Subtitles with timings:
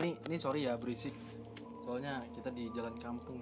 [0.00, 1.12] ini ini sorry ya berisik
[1.82, 3.40] soalnya kita di jalan kampung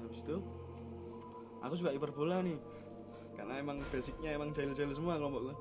[0.00, 0.36] habis itu
[1.58, 2.58] aku juga hiperbola nih
[3.34, 5.56] karena emang basicnya emang jahil-jahil semua kelompok gua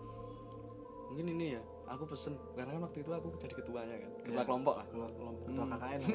[1.09, 4.43] mungkin ini ya aku pesen karena kan waktu itu aku jadi ketuanya kan ketua Iya.
[4.43, 5.73] kelompok lah ketua kelompok ketua Hmm.
[5.73, 6.13] KKN kan?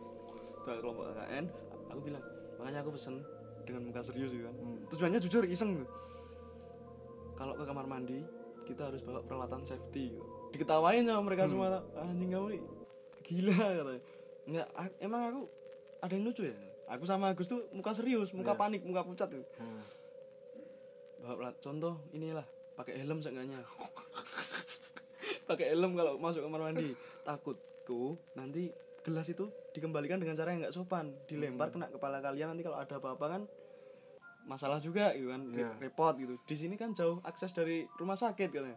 [0.58, 1.44] ketua kelompok KKN
[1.88, 2.24] aku bilang
[2.56, 3.14] makanya aku pesen
[3.64, 4.78] dengan muka serius gitu kan Hmm.
[4.88, 5.88] tujuannya jujur iseng tuh
[7.32, 8.20] kalau ke kamar mandi
[8.66, 10.26] kita harus bawa peralatan safety gitu.
[10.50, 11.52] Diketawain sama mereka Hmm.
[11.54, 11.66] semua
[11.98, 12.62] anjing kamu nih
[13.22, 14.02] gila katanya
[14.48, 14.68] nggak
[14.98, 15.40] emang aku
[15.98, 16.56] ada yang lucu ya?
[16.88, 18.58] Aku sama Agus tuh muka serius muka Iya.
[18.58, 19.44] panik muka pucat tuh.
[19.56, 19.80] Hmm.
[21.18, 23.58] bawa contoh inilah pakai helm seenggaknya.
[25.44, 26.92] Pakai helm kalau masuk kamar mandi.
[27.22, 28.68] Takutku nanti
[29.00, 31.10] gelas itu dikembalikan dengan cara yang nggak sopan.
[31.24, 33.42] Dilempar kena kepala kalian nanti kalau ada apa-apa kan
[34.44, 35.72] masalah juga gitu kan Iya.
[35.78, 36.36] repot gitu.
[36.38, 38.76] Di sini kan jauh akses dari rumah sakit katanya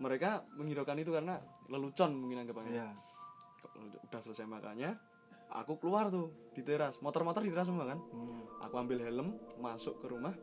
[0.00, 2.72] mereka menghiraukan itu karena lelucon mungkin anggapannya.
[2.72, 2.90] Iya.
[3.80, 4.96] udah selesai makannya
[5.50, 7.02] aku keluar tuh di teras.
[7.02, 7.98] Motor-motor di teras semua kan?
[7.98, 8.42] Hmm.
[8.62, 10.34] aku ambil helm masuk ke rumah.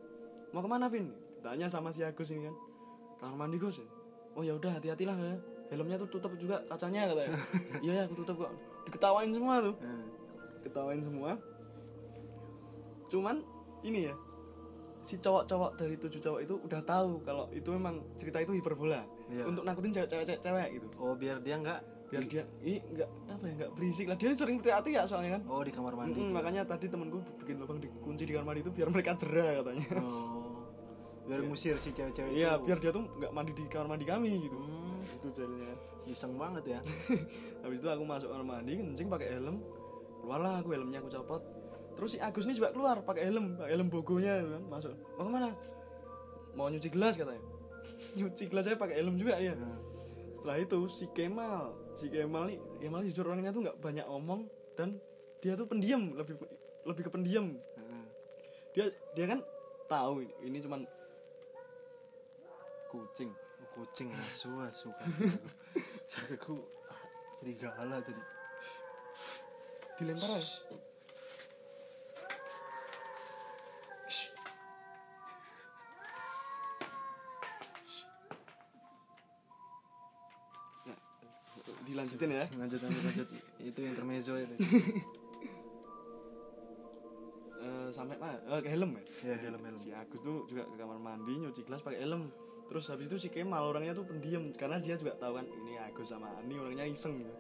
[0.52, 1.14] Mau ke mana Vin?
[1.39, 2.55] Tanya sama si Agus ini kan.
[3.17, 3.80] Kamar mandi Gus.
[4.36, 5.38] Oh ya udah hati-hatilah ya.
[5.67, 7.36] Helmnya tuh tutup juga kacanya katanya.
[7.83, 8.52] Iya ya aku tutup kok.
[8.88, 9.75] Diketawain semua tuh.
[9.80, 10.05] Hmm.
[10.64, 11.39] ketawain semua.
[13.08, 13.39] Cuman
[13.88, 14.16] ini ya.
[14.99, 19.44] Si cowok-cowok dari tujuh cowok itu udah tahu kalau itu memang cerita itu hiperbola Iya.
[19.44, 20.88] untuk nakutin cewek-cewek cewek gitu.
[21.03, 24.16] Oh biar dia nggak biar dia ih nggak apa ya nggak berisik lah.
[24.16, 25.42] Dia sering teriak-teriak soalnya kan.
[25.52, 28.72] Oh di kamar mandi Mm, makanya tadi temenku bikin lubang dikunci di kamar mandi itu
[28.72, 29.88] biar mereka jerah katanya.
[30.00, 30.64] Oh
[31.28, 32.64] biar ngusir si cewek-cewek iya itu.
[32.64, 34.55] biar dia tuh nggak mandi di kamar mandi kami gitu.
[34.55, 35.72] Hmm, itu jalannya
[36.08, 36.80] iseng banget ya.
[37.67, 39.59] Habis itu aku masuk kamar mandi kencing pakai helm.
[40.23, 41.44] Keluarlah aku helmnya aku copot.
[42.00, 44.95] Terus si Agus ini juga keluar pakai helm pakai helm bogonya gitu kan masuk.
[45.20, 45.50] Mau ke mana?
[46.55, 47.44] Mau nyuci gelas katanya
[48.17, 49.77] nyuci gelas saya pakai helm juga Hmm.
[50.33, 54.45] setelah itu si Kemal si Kemal nih Kemal jujur orangnya tuh nggak banyak omong
[54.77, 54.97] dan
[55.41, 56.37] dia tuh pendiam lebih
[56.87, 57.52] lebih ke pendiam.
[57.77, 58.05] Hmm.
[58.71, 59.39] dia dia kan
[59.87, 60.81] tahu ini, ini cuman
[62.92, 63.31] kucing.
[63.76, 64.09] Kucing.
[64.09, 64.89] Asu asu.
[66.33, 66.65] Aku
[67.37, 68.23] serigala tadi.
[70.02, 70.42] Dilempar
[81.87, 82.45] dilanjutin ya.
[82.59, 83.27] Lanjut lanjut lanjut.
[83.64, 84.55] Itu intermezzo itu.
[87.58, 88.37] Eh, sampai mana?
[88.61, 89.33] Ke helm ya?
[89.33, 89.75] Ya helm helm.
[89.75, 92.30] Si Agus tuh juga ke kamar mandi nyuci gelas pakai helm.
[92.70, 96.08] Terus habis itu si Kemal orangnya tuh pendiam karena dia juga tahu kan ini Agus
[96.11, 97.33] sama Ani orangnya iseng gitu.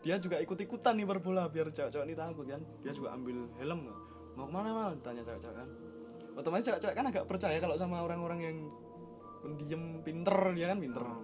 [0.00, 2.62] dia juga ikut ikutan nih berbola biar cewek-cewek ini takut kan.
[2.80, 3.92] Dia juga ambil helm.
[4.32, 4.92] Mau ke mana mal?
[5.04, 5.68] Tanya cewek-cewek kan.
[6.40, 8.56] Otomatis cewek-cewek kan agak percaya kalau sama orang-orang yang
[9.44, 11.04] pendiam pinter dia kan pinter.
[11.04, 11.20] Hmm.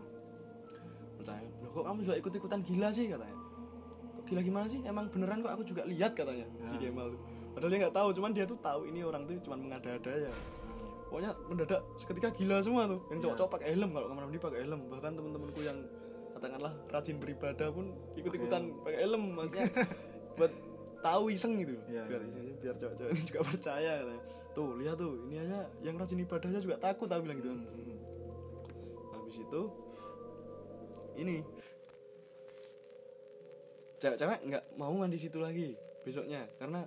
[1.27, 3.37] Percaya loh kok kamu juga ikut ikutan gila sih katanya?
[4.15, 4.81] Kok gila gimana sih?
[4.83, 7.21] Emang beneran kok aku juga lihat katanya si Kemal tuh
[7.53, 10.33] padahal dia nggak tahu cuman dia tuh tahu ini orang tuh cuman mengada-ada ya
[11.07, 13.01] pokoknya mendadak seketika gila semua tuh.
[13.09, 14.81] Yang cowok-cowok pakai helm kalau kamar mandi pakai helm.
[14.91, 15.79] Bahkan teman-temanku yang
[16.35, 17.87] katakanlah rajin beribadah pun
[18.19, 19.71] ikut-ikutan pakai helm makanya
[20.37, 20.53] buat
[21.01, 22.23] tahu iseng gitu Iya, biar
[22.61, 24.23] biar cowok-cowok ini juga percaya katanya.
[24.53, 27.65] Tuh lihat tuh ini aja yang rajin ibadahnya juga takut aku bilang gitu Hmm.
[29.15, 29.61] habis itu
[31.17, 31.41] ini.
[33.97, 35.73] Cewek-cewek nggak mau mandi situ lagi
[36.05, 36.85] besoknya karena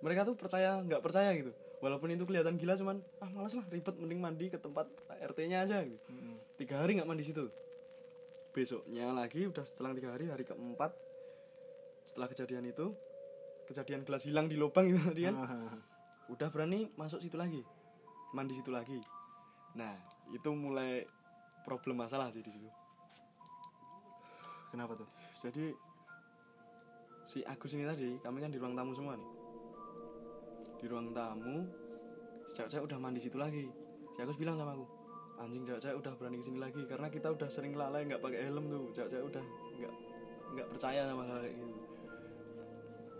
[0.00, 1.50] mereka tuh percaya nggak percaya gitu.
[1.78, 5.82] Walaupun itu kelihatan gila cuman ah malas lah ribet mending mandi ke tempat RT-nya aja
[5.82, 5.98] gitu.
[6.10, 6.38] Hmm.
[6.58, 7.50] tiga hari nggak mandi situ.
[8.54, 10.94] Besoknya lagi udah setelah tiga hari hari keempat
[12.08, 12.94] setelah kejadian itu
[13.68, 15.76] kejadian gelas hilang di lubang itu tadi kan Ah,
[16.32, 17.60] udah berani masuk situ lagi
[18.32, 18.98] mandi situ lagi.
[19.76, 19.92] Nah
[20.32, 21.04] itu mulai
[21.66, 22.66] problem masalah sih di situ
[24.72, 25.08] kenapa tuh?
[25.38, 25.72] Jadi
[27.28, 29.30] si Agus ini tadi kami kan di ruang tamu semua nih.
[30.80, 31.68] Di ruang tamu
[32.48, 33.68] si cewek-cewek udah mandi situ lagi.
[34.16, 34.86] Si Agus bilang sama aku
[35.38, 38.64] anjing cewek-cewek udah berani ke sini lagi karena kita udah sering lalai nggak pakai helm
[38.72, 38.84] tuh.
[38.96, 39.44] Cewek-cewek udah
[39.78, 39.94] nggak
[40.56, 41.72] nggak percaya sama hal kayak gitu.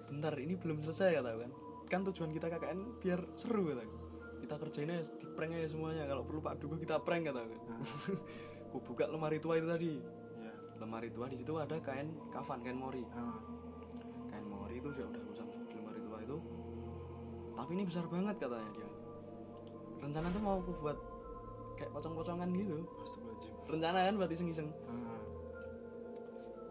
[0.08, 1.52] Bentar ini belum selesai kata kan.
[1.88, 3.96] Kan tujuan kita KKN biar seru kata aku.
[4.40, 6.08] Kita kerjain aja di prank aja semuanya.
[6.08, 7.80] Kalau perlu Pak Dugo kita prank kata aku kan.
[8.68, 9.96] Aku buka lemari tua itu tadi
[10.78, 13.02] lemari tua di situ ada kain kafan kain mori.
[13.14, 13.38] Ah.
[14.30, 16.36] kain mori itu sudah udah usang di lemari tua itu.
[17.58, 18.88] Tapi ini besar banget katanya dia.
[19.98, 20.98] Rencana tuh mau aku buat
[21.74, 22.78] kayak pocong-pocongan gitu.
[23.66, 24.70] Rencana kan buat iseng-iseng.
[24.86, 25.22] Ah.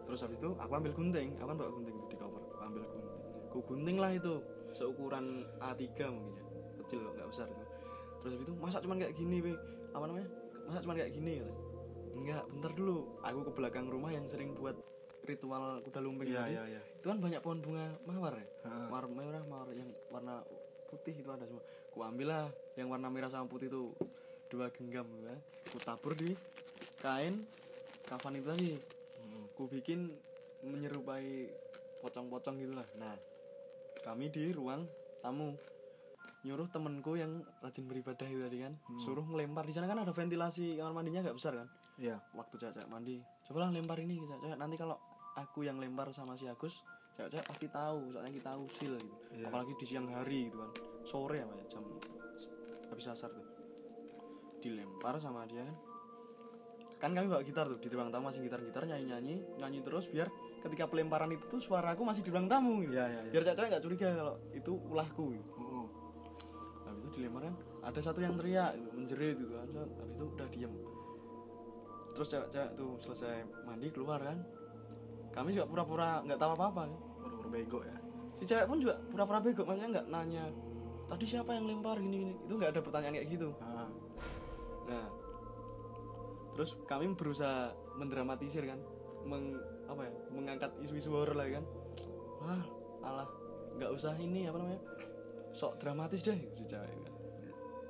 [0.08, 2.82] terus habis itu aku ambil gunting aku kan bawa gunting itu di cover aku ambil
[2.88, 3.16] gunting.
[3.52, 4.40] Aku gunting lah itu
[4.72, 6.44] seukuran A3 mungkin ya.
[6.80, 7.64] Kecil kok nggak besar itu.
[8.24, 9.52] Terus habis itu masa cuman kayak gini be.
[9.92, 10.28] Apa namanya?
[10.64, 11.67] Masa cuman kayak gini kata
[12.18, 12.96] enggak bentar dulu.
[13.22, 14.74] Aku ke belakang rumah yang sering buat
[15.28, 16.52] ritual kuda lumping iya tadi.
[16.56, 16.80] iya iya.
[16.96, 18.46] Itu kan banyak pohon bunga mawar ya?
[18.64, 18.88] Ha.
[18.88, 20.40] mawar merah mawar yang warna
[20.88, 21.60] putih itu ada semua.
[21.92, 22.46] Ku ambil lah
[22.80, 23.92] yang warna merah sama putih itu.
[24.48, 25.36] Dua genggam ya.
[25.68, 26.32] Ku tabur di
[27.04, 27.44] kain
[28.08, 28.72] kafan itu tadi.
[29.18, 29.44] Mm.
[29.52, 30.08] ku bikin
[30.64, 31.50] menyerupai
[31.98, 33.14] pocong-pocong gitulah nah
[34.06, 34.86] kami di ruang
[35.18, 35.58] tamu
[36.46, 38.72] nyuruh temenku yang rajin beribadah itu tadi kan
[39.02, 39.66] suruh ngelempar.
[39.66, 42.16] Di sana kan ada ventilasi kamar mandinya agak besar kan iya.
[42.32, 43.20] Waktu cewek mandi.
[43.44, 44.96] Cobalah lempar ini cewek nanti kalau
[45.34, 46.82] aku yang lempar sama si Agus
[47.14, 49.16] cewek pasti tahu soalnya kita usil gitu.
[49.34, 49.50] Iya.
[49.50, 50.70] apalagi di siang hari gitu kan.
[51.02, 51.84] Sore apa ya jam
[52.90, 53.46] habis asar tuh.
[54.62, 55.66] Dilempar sama dia.
[56.98, 59.78] Kan kan kami bawa gitar tuh di ruang tamu masih gitar gitar nyanyi nyanyi nyanyi
[59.86, 60.26] terus biar
[60.66, 62.98] ketika pelemparan itu tuh suaraku masih di ruang tamu gitu.
[62.98, 63.32] Iya iya iya.
[63.34, 65.50] Biar cewek nggak curiga kalau itu ulahku gitu.
[65.58, 65.86] Mm.
[66.88, 67.54] habis itu dilempar kan
[67.84, 69.66] ada satu yang teriak menjerit gitu kan.
[69.74, 70.72] Habis itu udah diem
[72.18, 74.42] terus cewek-cewek tuh selesai mandi keluar kan.
[75.30, 76.92] Kami juga pura-pura nggak tahu apa-apa kan.
[77.22, 77.96] Pura-pura bego ya.
[78.34, 80.50] Si cewek pun juga pura-pura bego maksudnya nggak nanya
[81.06, 83.54] tadi siapa yang lempar gini gini itu nggak ada pertanyaan kayak gitu.
[83.62, 83.86] Ah.
[84.90, 85.06] nah
[86.58, 88.82] terus kami berusaha mendramatisir kan
[89.22, 89.54] meng
[89.86, 91.64] apa ya mengangkat isu-isu horor lah kan.
[92.42, 92.62] Wah
[93.06, 93.28] alah
[93.78, 94.82] nggak usah ini apa namanya
[95.54, 97.14] sok dramatis deh si cewek kan.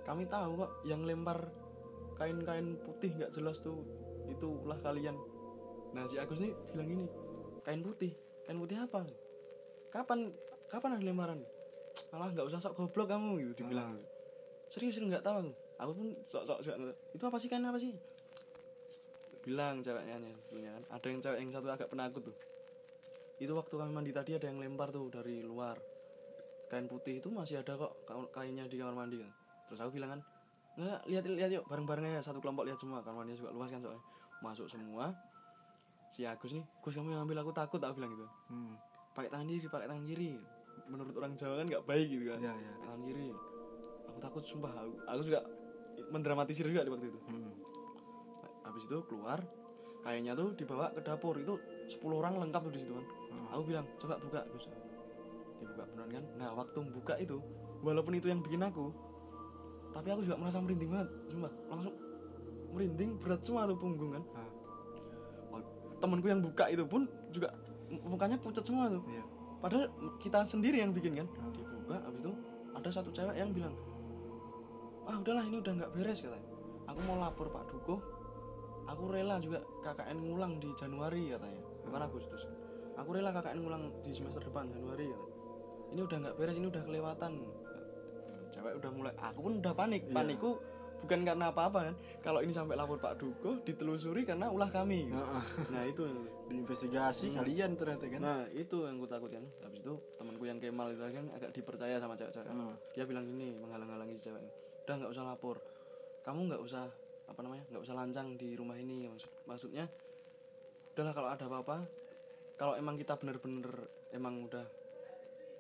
[0.04, 1.48] kami tahu kok yang lempar
[2.20, 3.97] kain-kain putih nggak jelas tuh
[4.28, 5.16] itu ulah kalian.
[5.96, 7.04] Nah si Agus nih bilang gini
[7.64, 8.12] kain putih.
[8.44, 9.04] Kain putih apa?
[9.88, 10.32] Kapan
[10.68, 11.40] kapan ada lemparan
[12.12, 14.00] alah nggak usah sok goblok kamu gitu dibilang.
[14.72, 15.52] Serius serius nggak tahu aku.
[15.78, 16.74] Aku pun sok sok juga
[17.12, 17.92] itu apa sih kain apa sih?
[19.44, 20.84] Bilang ceweknya nih sebetulnya kan.
[20.96, 22.36] Ada yang cewek yang satu agak penakut tuh.
[23.38, 25.76] Itu waktu kami mandi tadi ada yang lempar tuh dari luar.
[26.68, 29.20] Kain putih itu masih ada kok ka- kainnya di kamar mandi.
[29.24, 29.32] Kan
[29.68, 30.20] terus aku bilang kan
[30.78, 33.00] nggak lihat lihat yuk bareng bareng aja satu kelompok lihat semua.
[33.00, 34.04] Kamar mandinya juga luas kan soalnya
[34.44, 35.14] masuk semua.
[36.08, 38.26] Si Agus nih Gus kamu yang ambil aku takut aku bilang gitu.
[38.48, 38.74] Hmm.
[39.12, 40.32] pakai tangan kiri pakai tangan kiri.
[40.88, 42.38] Menurut orang Jawa kan nggak baik gitu kan.
[42.38, 42.72] Iya iya.
[42.86, 43.28] Tangan kiri.
[44.08, 44.72] Aku takut sumpah.
[44.72, 45.40] Aku, aku juga
[46.14, 47.20] mendramatisir juga di waktu itu.
[47.26, 47.52] Hmm.
[48.68, 49.40] habis itu keluar
[50.04, 51.34] kayaknya tuh dibawa ke dapur.
[51.40, 51.58] Itu
[51.88, 53.04] 10 orang lengkap tuh di situ kan.
[53.04, 53.46] Hmm.
[53.52, 54.40] aku bilang coba buka.
[54.54, 54.64] Gus
[55.58, 56.24] dibuka beneran kan.
[56.38, 57.42] Nah waktu buka itu
[57.82, 58.94] walaupun itu yang bikin aku
[59.92, 61.52] tapi aku juga merasa merinding banget sumpah.
[61.66, 61.94] Langsung
[62.78, 64.24] merinding berat semua tuh punggung kan.
[64.38, 65.58] Ah.
[65.58, 65.62] Oh,
[65.98, 67.50] temanku yang buka itu pun juga
[67.90, 69.02] mukanya pucat semua tuh.
[69.10, 69.26] Iya.
[69.58, 69.90] Padahal
[70.22, 71.26] kita sendiri yang bikin kan.
[71.26, 71.50] Hmm.
[71.50, 72.32] dibuka habis itu
[72.70, 73.74] ada satu cewek yang bilang
[75.08, 76.48] ah udahlah ini udah nggak beres katanya.
[76.86, 77.98] Aku mau lapor Pak Duko
[78.88, 81.60] aku rela juga KKN ngulang di Januari katanya.
[81.84, 82.42] Bukan Agustus.
[82.96, 85.36] Aku rela KKN ngulang di semester depan Januari katanya.
[85.88, 87.32] ini udah nggak beres ini udah kelewatan.
[88.52, 90.02] Cewek udah mulai aku pun udah panik.
[90.08, 90.14] Iya.
[91.04, 91.94] Bukan karena apa-apa kan?
[92.20, 95.08] Kalau ini sampai lapor Pak Duko ditelusuri karena ulah kami.
[95.08, 95.44] Heeh.
[95.72, 96.02] nah itu
[96.50, 98.20] diinvestigasi kalian ternyata kan?
[98.20, 102.14] Nah itu yang gue takutkan Habis itu temanku yang Kemal itu kan agak dipercaya sama
[102.18, 102.74] cewek-cewek Hmm.
[102.96, 104.42] Dia bilang gini menghalang-halangi si cewek
[104.88, 105.56] Udah nggak usah lapor.
[106.24, 106.84] Kamu nggak usah
[107.28, 109.06] apa namanya nggak usah lancang di rumah ini.
[109.06, 109.84] Maksud, Maksudnya
[110.96, 111.76] Udahlah kalau ada apa-apa
[112.58, 113.70] Kalau emang kita bener-bener
[114.10, 114.66] Emang udah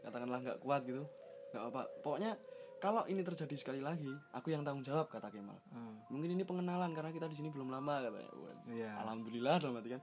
[0.02, 1.04] Katakanlah nggak kuat gitu
[1.48, 2.36] nggak apa Pokoknya
[2.78, 5.58] kalau ini terjadi sekali lagi Aku yang tanggung jawab kata Kemal.
[5.74, 5.98] Hmm.
[6.14, 8.92] Mungkin ini pengenalan karena kita di sini belum lama katanya Wah, iya.
[9.02, 10.02] Alhamdulillah dalam arti kan.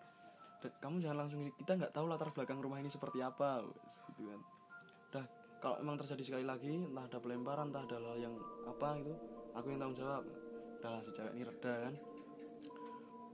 [0.65, 3.63] Kamu jangan langsung ini kita nggak tahu latar belakang rumah ini seperti apa
[4.11, 4.41] gitu kan.
[5.13, 5.25] Udah
[5.61, 8.35] kalau emang terjadi sekali lagi entah ada pelemparan entah ada hal yang
[8.65, 9.13] apa gitu
[9.55, 10.23] aku yang tanggung jawab.
[10.81, 11.93] Udahlah si cewek ini reda kan.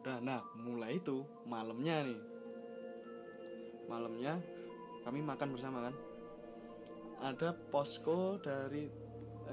[0.01, 2.19] Udah nah mulai itu malamnya nih.
[3.89, 4.33] Malamnya
[5.01, 5.95] kami makan bersama kan.
[7.21, 9.00] Ada posko dari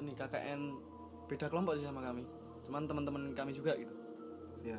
[0.00, 0.60] ini KKN
[1.28, 2.24] beda kelompok sih sama kami.
[2.64, 3.94] Cuman teman-teman kami juga gitu.
[4.64, 4.78] Iya.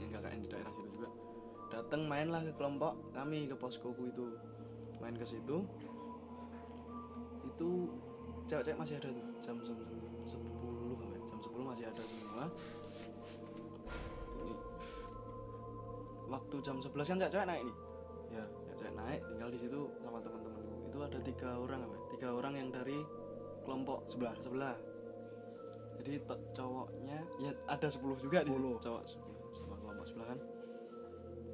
[0.00, 1.08] Yang KKN di daerah situ juga.
[1.70, 4.26] Datang mainlah ke kelompok kami ke poskoku itu.
[4.98, 5.64] Main ke situ.
[7.46, 7.68] Itu
[8.48, 9.26] cewek-cewek masih ada tuh.
[9.38, 9.76] Jam jam,
[10.26, 11.18] jam 10 apa ya?
[11.28, 12.44] jam 10 masih ada semua.
[14.40, 14.54] Ini.
[16.30, 17.76] Waktu jam 11 kan cewek-cewek naik nih.
[18.30, 18.44] Iya.
[18.78, 20.90] Cewek naik tinggal di situ sama teman-temanku.
[20.90, 22.02] Itu ada tiga orang apa ya?
[22.18, 22.98] tiga orang yang dari
[23.64, 24.34] kelompok sebelah.
[24.40, 24.76] Sebelah.
[26.00, 26.16] Jadi
[26.56, 30.40] cowoknya ya ada 10 juga di situ, cowok 10 sama kelompok sebelah kan.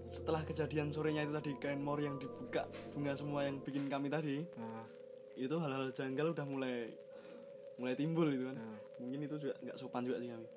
[0.07, 4.47] Setelah kejadian sorenya itu tadi kain mor yang dibuka bunga semua yang bikin kami tadi
[4.55, 4.87] nah,
[5.35, 6.95] itu hal-hal janggal udah mulai
[7.77, 8.57] mulai timbul gitu kan.
[8.57, 8.79] Nah.
[8.97, 10.49] mungkin itu juga nggak sopan juga sih kami.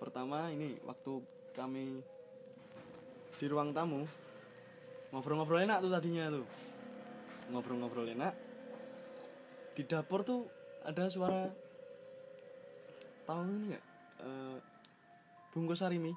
[0.00, 1.12] Pertama ini waktu
[1.52, 2.00] kami
[3.36, 4.08] di ruang tamu
[5.12, 6.46] ngobrol-ngobrol enak tuh tadinya tuh.
[7.52, 8.49] Ngobrol-ngobrol enak
[9.80, 10.44] di dapur tuh
[10.84, 11.48] ada suara
[13.24, 13.84] tahu ini nggak?
[14.20, 14.56] Eh,
[15.56, 16.12] bungkus sarimi.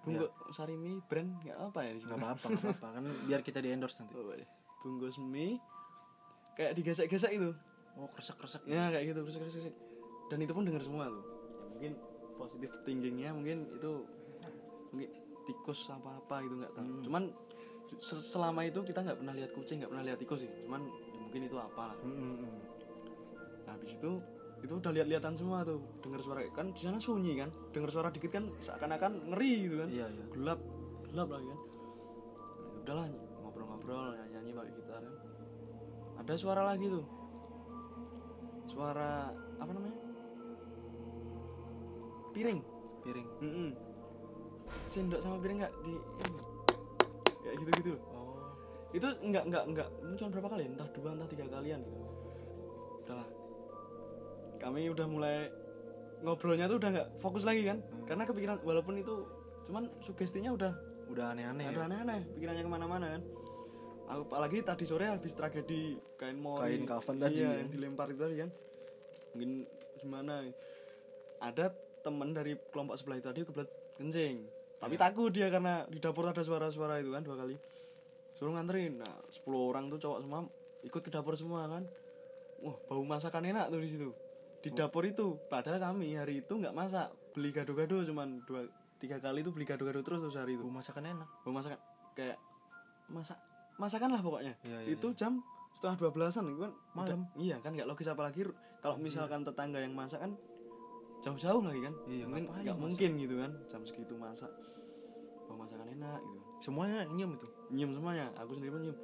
[0.00, 2.88] Bungkus sarimi brand nggak apa ya nggak apa-apa nggak apa-apa.
[2.96, 4.16] Kan biar kita di endorse nanti.
[4.16, 4.32] Oh,
[4.80, 5.60] bungkus mie
[6.56, 7.52] kayak digesek-gesek itu.
[8.00, 9.68] Oh kresek kresek ya kayak gitu terus.
[10.32, 11.20] dan itu pun dengar semua tuh.
[11.20, 11.92] Ya, mungkin
[12.40, 13.92] positif thinkingnya mungkin itu
[14.88, 15.10] mungkin
[15.44, 16.84] tikus apa apa gitu nggak tahu.
[16.88, 17.04] Hmm.
[17.04, 17.22] cuman
[18.00, 20.50] se- selama itu kita nggak pernah lihat kucing nggak pernah lihat tikus sih.
[20.64, 22.71] Cuman ya mungkin itu apa lah nah
[23.72, 24.12] habis itu
[24.62, 28.30] itu udah lihat-lihatan semua tuh dengar suara kan di sana sunyi kan dengar suara dikit
[28.30, 29.88] kan seakan-akan ngeri gitu kan.
[29.90, 30.24] Iya iya.
[30.30, 30.60] Gelap
[31.10, 31.58] gelap lagi kan.
[31.58, 33.06] Nah, udahlah
[33.42, 35.14] ngobrol-ngobrol nyanyi pakai gitar kan.
[36.22, 37.04] Ada suara lagi tuh.
[38.70, 39.98] Suara apa namanya?
[42.30, 42.60] Piring.
[43.02, 43.28] Piring.
[43.42, 43.70] Mm-mm.
[44.86, 46.40] sendok sama piring nggak di ini.
[47.42, 48.38] kayak gitu gitu oh.
[48.94, 52.01] Itu nggak nggak nggak muncul berapa kali entah dua entah tiga kalian gitu
[54.62, 55.50] kami udah mulai
[56.22, 57.82] ngobrolnya tuh udah nggak fokus lagi kan?
[58.06, 59.26] Karena kepikiran walaupun itu
[59.66, 60.72] cuman sugestinya udah
[61.10, 61.86] udah aneh-aneh ada ya?
[61.90, 63.22] aneh-aneh pikirannya ke mana-mana kan.
[64.06, 67.58] Apalagi tadi sore habis tragedi kain mori Kain kafan tadi, iya, kan?
[67.66, 68.50] yang dilempar itu tadi kan.
[69.34, 69.50] Mungkin
[69.98, 70.34] gimana
[71.42, 71.64] ada
[72.02, 74.36] temen dari kelompok sebelah itu tadi kebelet kencing.
[74.82, 75.02] Tapi Iya.
[75.10, 77.54] takut dia karena di dapur ada suara-suara itu kan dua kali.
[78.34, 78.98] Suruh nganterin.
[78.98, 80.38] Nah 10 orang tuh cowok semua
[80.82, 81.86] ikut ke dapur semua kan.
[82.62, 84.10] Wah bau masakan enak tuh di situ
[84.62, 87.10] di dapur itu padahal kami hari itu nggak masak.
[87.34, 88.62] Beli gado-gado cuman dua
[88.96, 90.62] tiga kali itu beli gado-gado terus tuh hari itu.
[90.62, 91.28] Masakan enak.
[91.42, 91.78] Mau masakan
[92.14, 92.38] kayak
[93.10, 93.38] masak
[93.76, 94.54] masakan lah pokoknya.
[94.62, 95.42] Iya, iya, itu jam
[95.74, 97.24] setengah dua belasan itu kan Malam.
[97.26, 98.44] udah- iya kan nggak logis apalagi
[98.78, 100.32] kalau misalkan tetangga yang masak kan
[101.18, 101.94] jauh-jauh lagi kan.
[102.06, 104.50] Iya, mungkin nggak mungkin gitu kan jam segitu masak.
[105.50, 106.38] Mau masakan enak gitu.
[106.62, 107.46] Semuanya nyium itu?
[107.74, 108.98] Nyium semuanya aku sendiri pun nyium.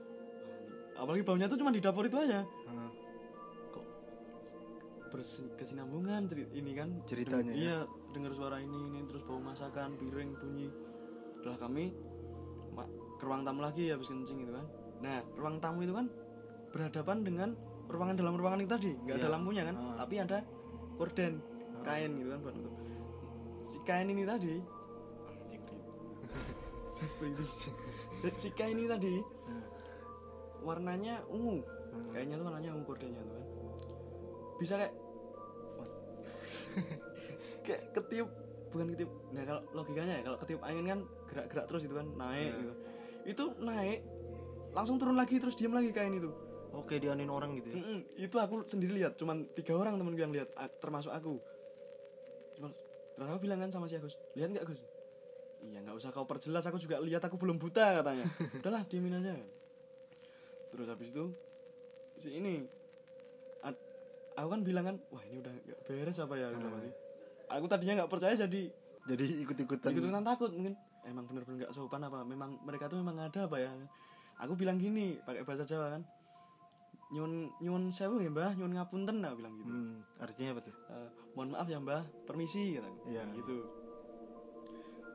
[0.94, 2.42] Apalagi baunya tuh cuma di dapur itu aja.
[2.46, 2.90] Heeh.
[5.08, 6.88] Berkesinambungan cerit ini kan.
[7.04, 7.56] Ceritanya Deng- ya?
[7.56, 7.76] iya
[8.12, 10.68] dengar suara ini ini terus bau masakan piring bunyi.
[11.40, 11.92] Udah kami
[13.18, 14.66] ke ruang tamu lagi habis kencing gitu kan.
[15.02, 16.06] Nah ruang tamu itu kan
[16.70, 17.48] berhadapan dengan
[17.88, 18.92] ruangan dalam ruangan itu tadi.
[18.94, 19.34] Nggak ada Iya.
[19.34, 19.76] lampunya kan?
[19.76, 19.94] Ah.
[19.98, 20.38] tapi ada
[20.94, 21.32] korden
[21.82, 22.74] kain gitu kan buat nutup
[23.58, 24.54] si kain ini tadi.
[28.36, 29.14] Si kain ini tadi
[30.60, 31.62] warnanya ungu.
[31.62, 32.04] Hmm.
[32.12, 33.44] kayaknya tuh warnanya ungu kordennya tuh kan
[34.58, 34.92] bisa kayak
[37.64, 38.28] kayak ketiup
[38.68, 39.10] bukan ketiup.
[39.32, 42.58] Nah kalau logikanya ya kalau ketiup angin kan gerak-gerak terus itu kan naik Iya.
[42.58, 42.72] gitu.
[43.24, 43.98] Itu naik
[44.70, 46.28] langsung turun lagi terus diam lagi kain itu
[46.68, 47.76] oke dianin orang gitu ya?
[47.80, 51.40] Mm-mm, itu aku sendiri lihat cuman tiga orang temen yang lihat termasuk aku.
[52.54, 52.70] Cuman
[53.16, 54.84] terus aku bilang kan sama si Agus lihat nggak Gus?
[55.58, 58.22] Iya nggak usah kau perjelas aku juga lihat aku belum buta katanya.
[58.60, 59.34] Udahlah diemin aja.
[60.68, 61.24] Terus habis itu
[62.14, 62.62] si ini
[64.38, 66.46] aku kan bilang kan wah ini udah nggak beres apa ya?
[66.48, 66.90] Udah mati
[67.48, 68.62] aku tadinya nggak percaya jadi
[69.08, 69.90] jadi ikut-ikutan.
[69.90, 70.76] Ikutan takut mungkin.
[71.02, 73.72] Emang bener-bener nggak sopan apa memang mereka tuh memang ada apa ya?
[74.38, 76.02] Aku bilang gini pakai bahasa Jawa kan.
[77.08, 79.70] Nyun nyun sewu ya mbah nyun ngapunten aku bilang gitu.
[79.72, 80.74] Hmm, artinya apa tuh?
[80.92, 83.24] Eh, mohon maaf ya mbah permisi kata Iya.
[83.34, 83.64] gitu.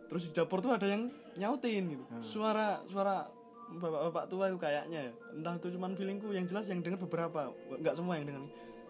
[0.09, 2.03] Terus di dapur tuh ada yang nyautin gitu.
[2.19, 3.29] Suara suara
[3.73, 5.13] bapak-bapak tua itu kayaknya ya.
[5.33, 8.43] Entah itu cuman feelingku yang jelas yang dengar beberapa nggak semua yang dengar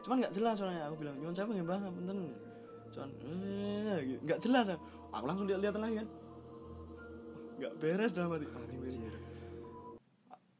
[0.04, 1.80] cuman nggak jelas soalnya aku bilang nyun sewu ya mbah?
[1.80, 2.18] Ngapunten
[2.94, 4.22] cuman eh, gitu.
[4.28, 4.66] nggak jelas
[5.10, 6.08] aku langsung lihat-lihat lagi kan.
[7.58, 8.48] Nggak beres dalam hati.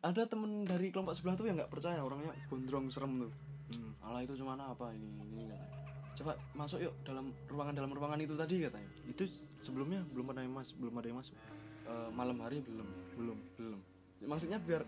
[0.04, 3.32] Ada temen dari kelompok sebelah tuh yang nggak percaya orangnya gondrong serem tuh.
[3.72, 3.92] Hmm.
[4.04, 5.68] Allah itu cuma apa ini ini katanya.
[6.14, 8.90] coba masuk yuk dalam ruangan dalam ruangan itu tadi katanya.
[9.08, 9.24] Itu
[9.64, 11.36] sebelumnya belum ada yang mas belum ada yang masuk?
[11.84, 12.88] Eh, malam hari belum.
[13.16, 13.38] Belum.
[13.56, 13.80] Belum.
[14.24, 14.84] Maksudnya biar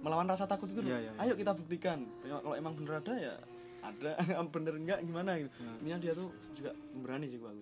[0.00, 0.92] melawan rasa takut itu loh.
[0.92, 1.22] Iya, iya, iya.
[1.24, 1.98] ayo kita buktikan.
[2.24, 3.34] Ya, kalau emang bener ada ya
[3.92, 4.12] ada
[4.54, 5.50] bener enggak gimana gitu.
[5.82, 6.70] Intinya dia tuh juga
[7.02, 7.52] berani sih tuh.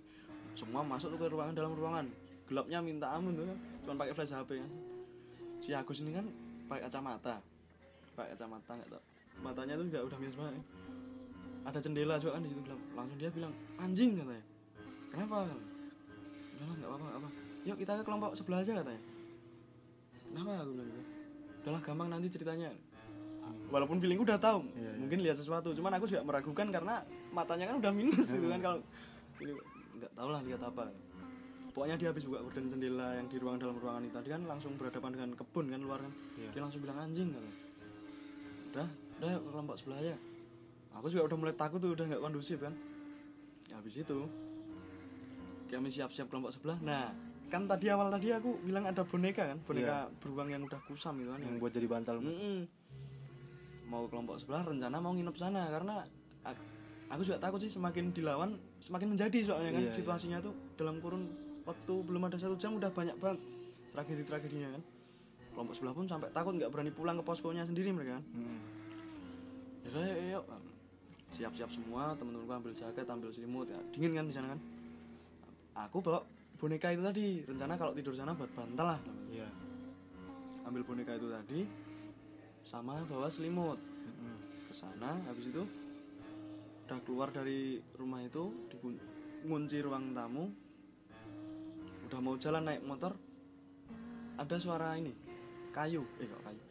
[0.55, 2.07] semua masuk ke ruangan dalam ruangan.
[2.47, 4.71] Gelapnya minta ampun tuh kan cuma pakai flash HP kan.
[5.59, 6.27] Si Agus ini kan
[6.71, 7.43] pakai kacamata.
[8.15, 9.03] Pakai kacamata nggak tau
[9.43, 10.63] matanya tuh juga udah minus banget ya.
[11.65, 12.81] ada jendela juga kan di situ gelap.
[12.95, 14.45] Langsung dia bilang anjing katanya.
[15.11, 15.37] Kenapa?
[15.49, 17.31] Udah lah nggak apa-apa nggak apa
[17.65, 19.03] yuk kita ke kelompok sebelah aja katanya.
[20.29, 20.51] Kenapa?
[20.61, 21.03] aku bilang gitu.
[21.65, 22.69] Udahlah gampang nanti ceritanya
[23.69, 24.93] walaupun feelingku udah tahu Iya, iya.
[24.99, 25.73] mungkin lihat sesuatu.
[25.73, 28.79] Cuman aku juga meragukan karena matanya kan udah minus gitu kan kalau
[29.43, 29.53] ini
[29.99, 30.83] nggak tahu lah lihat apa.
[31.75, 34.79] Pokoknya dia habis buka gorden jendela yang di ruang dalam ruangan itu tadi kan langsung
[34.79, 36.13] berhadapan dengan kebun kan luar kan.
[36.39, 36.51] Iya.
[36.55, 37.45] dia langsung bilang anjing kan
[38.75, 40.15] udah udah kelompok sebelah aja
[40.95, 42.75] aku juga udah mulai takut tuh udah nggak kondusif kan.
[43.67, 44.19] Ya, habis itu
[45.67, 46.79] kami siap-siap kelompok sebelah.
[46.79, 47.11] Nah
[47.51, 51.35] kan tadi awal tadi aku bilang ada boneka kan boneka beruang yang udah kusam gitu
[51.35, 52.23] kan yang buat jadi bantal.
[52.23, 52.67] Mm-mm.
[53.95, 56.03] Mau kelompok sebelah rencana mau nginep sana karena
[57.07, 59.95] aku juga takut sih semakin dilawan semakin menjadi soalnya kan Iya, iya.
[59.95, 61.31] situasinya tuh dalam kurun
[61.63, 63.39] waktu belum ada satu jam udah banyak banget
[63.91, 64.83] tragedi tragedinya kan
[65.55, 68.59] kelompok sebelah pun sampai takut nggak berani pulang ke poskonya sendiri mereka kan Hmm.
[69.81, 70.45] ya udah, yuk, yuk.
[71.31, 74.61] siap-siap semua temen-temenku ambil jaket ambil selimut ya dingin kan di sana kan
[75.77, 76.21] aku bawa
[76.57, 79.47] boneka itu tadi rencana kalau tidur sana buat bantal lah Iya.
[80.65, 81.61] ambil boneka itu tadi
[82.65, 83.77] sama bawa selimut.
[83.77, 84.37] Mm-mm.
[84.69, 85.63] ke sana habis itu
[86.85, 90.49] udah keluar dari rumah itu dikunci ruang tamu.
[92.09, 93.13] Udah mau jalan naik motor
[94.35, 95.13] ada suara ini
[95.71, 96.03] kayu.
[96.21, 96.63] Eh kok kayu?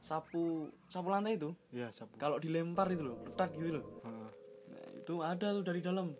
[0.00, 1.50] Sapu sapu lantai itu?
[1.72, 2.16] Iya, sapu.
[2.16, 3.84] kalau dilempar itu loh retak gitu loh.
[4.04, 4.28] Heeh.
[4.72, 6.12] nah, itu ada tuh dari dalam.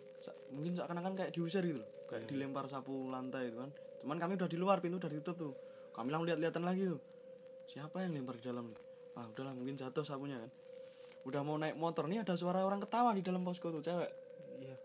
[0.53, 2.29] Mungkin seakan-akan kayak diusir gitu loh kayak Iya.
[2.33, 3.69] dilempar sapu lantai itu kan.
[4.03, 5.53] Cuman kami udah di luar pintu udah ditutup tuh.
[5.93, 7.01] Kami langsung lihat-lihatan lagi tuh.
[7.67, 8.86] Siapa yang lempar di dalam nih
[9.17, 10.51] ah udahlah mungkin jatuh sapunya kan
[11.23, 14.07] udah mau naik motor nih ada suara orang ketawa di dalam posko tuh cewek
[14.57, 14.75] Iya.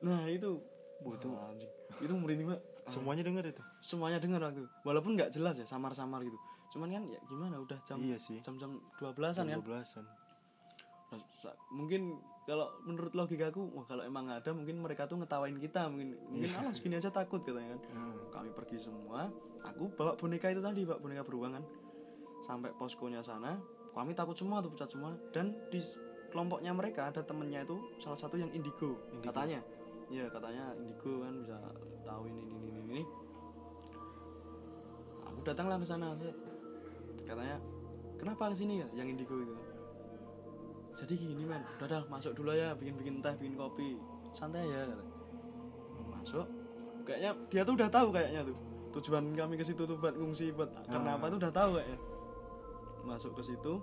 [0.00, 0.58] nah itu
[1.00, 1.70] Wah, itu anjing.
[2.00, 3.62] itu merinding banget Semuanya denger itu.
[3.80, 6.38] semuanya dengar waktu walaupun nggak jelas ya samar-samar gitu
[6.68, 8.38] cuman kan ya gimana udah jam Iya sih.
[8.38, 10.04] jam-jam 12-an kan 12-an.
[11.08, 15.84] Nah, sa- mungkin kalau menurut logikaku wah kalau emang ada mungkin mereka tuh ngetawain kita
[15.86, 18.16] mungkin mungkin alah segini aja takut katanya kan Hmm.
[18.30, 19.28] kami pergi semua
[19.62, 21.64] aku bawa boneka itu tadi pak boneka beruang kan
[22.42, 23.58] sampai poskonya sana
[23.92, 25.10] kami takut semua tuh pucat semua.
[25.34, 25.82] Dan di
[26.30, 29.26] kelompoknya mereka ada temennya itu salah satu yang indigo, Indigo.
[29.26, 29.58] katanya.
[30.08, 31.58] Ya katanya indigo kan bisa
[32.06, 33.02] tahu ini ini ini ini.
[35.26, 36.14] Aku datanglah ke sana
[37.26, 37.58] katanya
[38.16, 39.54] kenapa ke sini ya yang indigo itu?
[40.98, 41.62] Jadi gini men.
[41.78, 43.98] Udah dah masuk dulu ya bikin bikin teh bikin kopi.
[44.32, 44.86] Santai ya
[46.08, 46.46] masuk.
[47.02, 48.56] Kayaknya dia tuh udah tahu kayaknya tuh
[48.98, 51.16] tujuan kami ke situ tuh buat ngungsi buat karena Ah.
[51.20, 51.98] apa tuh udah tahu kayaknya
[53.02, 53.78] masuk ke situ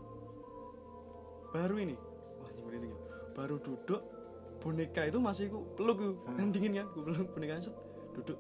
[1.50, 1.96] baru ini.
[2.40, 3.00] Wah ini merinding ya.
[3.32, 4.02] baru duduk
[4.60, 7.76] boneka itu masih ku peluk tuh kan dingin kan ku peluk bonekanya set
[8.16, 8.40] duduk.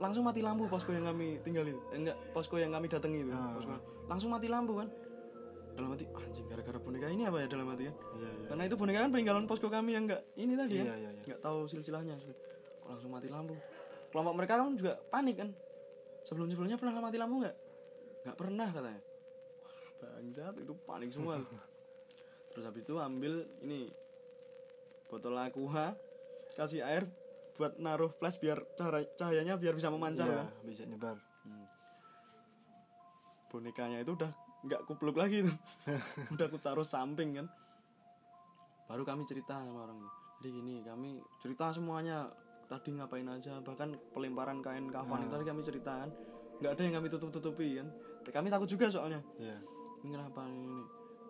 [0.00, 1.76] Langsung mati lampu posko yang kami tinggal itu.
[1.92, 3.52] Eh, enggak posko yang kami datangi itu Ah.
[3.52, 3.76] posko.
[4.08, 4.88] langsung mati lampu kan.
[5.70, 7.94] Dalam hati anjing gara-gara boneka ini apa ya dalam hati kan?
[8.18, 8.46] Iya, iya.
[8.50, 11.24] karena itu boneka kan peninggalan posko kami yang enggak ini tadi Iya, ya iya, iya.
[11.30, 12.14] nggak tahu silsilahnya.
[12.16, 13.54] Kok langsung mati lampu?
[14.10, 15.48] Kelompok mereka kan juga panik kan.
[16.26, 17.56] Sebelum sebelumnya pernah mati lampu nggak
[18.20, 19.00] nggak pernah katanya
[20.20, 21.40] bangsat itu panik semua.
[22.52, 23.88] Terus habis itu ambil ini
[25.08, 25.96] botol aqua
[26.52, 27.08] kasih air
[27.56, 30.48] buat naruh flash biar cahaya- cahayanya biar bisa memancar kan?
[30.62, 31.16] bisa nyebar.
[33.50, 34.30] bonekanya itu udah
[34.62, 35.56] nggak kupluk lagi tuh
[36.38, 37.46] udah aku taruh samping kan?
[38.86, 39.98] Baru kami cerita sama orang
[40.38, 42.28] jadi gini kami cerita semuanya.
[42.70, 46.08] Tadi ngapain aja bahkan pelemparan kain kafan itu tadi kami ceritakan
[46.62, 47.90] nggak ada yang kami tutup tutupi kan
[48.30, 49.18] kami takut juga soalnya.
[49.42, 49.58] Iya.
[50.00, 50.80] Ini kenapa ini,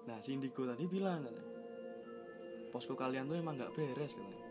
[0.07, 1.51] nah si Indigo tadi bilang katanya
[2.71, 4.47] posko kalian tuh emang nggak beres katanya.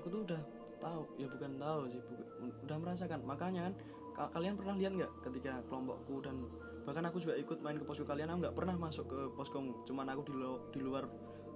[0.00, 0.40] Aku tuh udah
[0.80, 3.20] tahu ya bukan tahu sih bu- udah merasakan.
[3.28, 3.74] Makanya kan
[4.16, 6.40] ka- kalian pernah lihat nggak ketika kelompokku dan
[6.88, 9.76] bahkan aku juga ikut main ke posko kalian aku nggak pernah masuk ke poskomu.
[9.84, 11.04] Cuman aku di, lo- di luar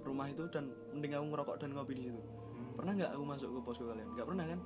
[0.05, 2.21] rumah itu dan mending aku ngerokok dan ngopi di situ.
[2.77, 4.07] Pernah nggak aku masuk ke posko kalian?
[4.13, 4.59] Nggak pernah kan?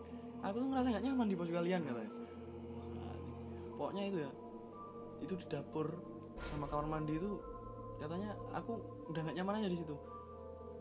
[0.43, 2.11] Aku tuh ngerasa nggak nyaman di posko kalian katanya.
[2.99, 3.17] Wah,
[3.79, 4.31] pokoknya itu ya
[5.19, 5.87] itu di dapur
[6.47, 7.39] sama kamar mandi itu
[7.99, 8.79] katanya aku
[9.11, 9.95] udah nggak nyaman aja di situ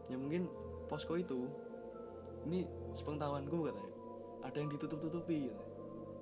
[0.06, 0.46] ya mungkin
[0.86, 1.50] posko itu
[2.46, 3.90] ini sepengetahuanku katanya
[4.46, 5.58] ada yang ditutup tutupi gitu.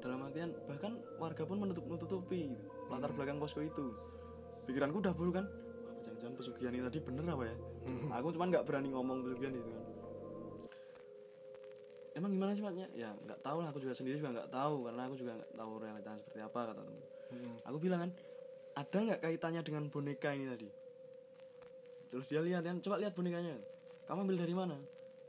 [0.00, 2.64] dalam artian bahkan warga pun menutup nutupi gitu.
[2.88, 3.92] latar belakang posko itu
[4.64, 5.46] pikiranku udah buruk kan
[6.02, 7.56] jangan-jangan pesugihan ini tadi bener apa ya
[8.16, 9.84] aku cuman nggak berani ngomong pesugihan itu kan
[12.16, 12.88] emang gimana sih Matnya?
[12.96, 15.72] ya nggak tahu lah aku juga sendiri juga nggak tahu karena aku juga nggak tahu
[15.76, 17.58] realitanya seperti apa kata temen Hmm.
[17.66, 18.10] aku bilang kan
[18.76, 20.68] ada nggak kaitannya dengan boneka ini tadi?
[22.12, 22.76] Terus dia lihat kan?
[22.84, 23.56] Coba lihat bonekanya
[24.04, 24.76] kamu ambil dari mana?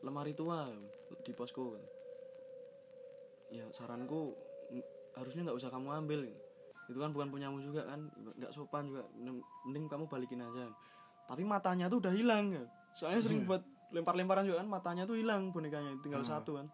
[0.04, 0.68] Lemari tua
[1.24, 1.80] di posko
[3.48, 4.36] ya saranku
[5.16, 6.28] harusnya nggak usah kamu ambil
[6.88, 8.12] itu kan bukan punyamu juga kan?
[8.36, 9.08] Nggak sopan juga.
[9.16, 10.68] Mending- kamu balikin aja
[11.28, 12.64] tapi matanya tuh udah hilang ya.
[12.96, 13.60] soalnya sering buat
[13.92, 14.68] lempar-lemparan juga kan?
[14.72, 16.68] Matanya tuh hilang bonekanya tinggal satu kan?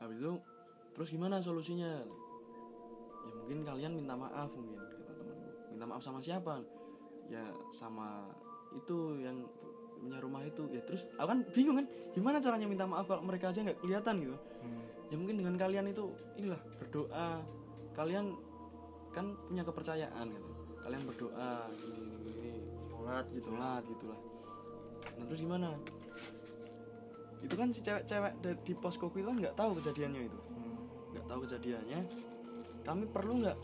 [0.00, 0.32] Habis itu
[0.96, 2.02] terus gimana solusinya?
[3.28, 4.87] Ya mungkin kalian minta maaf mungkin
[5.78, 6.58] minta maaf sama siapa?
[7.30, 8.26] Ya sama
[8.74, 9.46] itu yang
[10.02, 10.66] punya rumah itu.
[10.74, 14.26] Ya terus aku kan bingung kan gimana caranya minta maaf kalau mereka aja nggak kelihatan
[14.26, 14.34] gitu?
[14.34, 14.82] Hmm.
[15.08, 17.46] ya mungkin dengan kalian itu inilah berdoa.
[17.94, 18.34] Kalian
[19.14, 20.50] kan punya kepercayaan gitu.
[20.82, 22.52] Kalian berdoa gini gini, gini
[22.90, 23.48] Sholat gitu.
[23.54, 23.82] sholat.
[23.86, 24.20] Gitulah.
[25.14, 25.68] Nah, terus gimana?
[27.38, 28.34] Itu kan si cewek-cewek
[28.66, 30.38] di poskoku itu kan nggak tahu kejadiannya itu.
[30.42, 30.74] Hmm.
[31.14, 32.00] nggak tahu kejadiannya.
[32.82, 33.58] Kami perlu nggak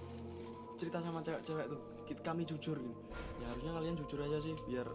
[0.79, 1.94] cerita sama cewek-cewek tuh
[2.25, 2.97] Kami jujur gini
[3.41, 4.89] ya harusnya kalian jujur aja sih biar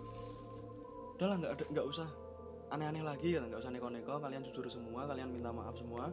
[1.14, 2.08] udahlah nggak ada nggak usah
[2.70, 6.10] aneh-aneh lagi ya nggak usah neko-neko kalian jujur semua kalian minta maaf semua.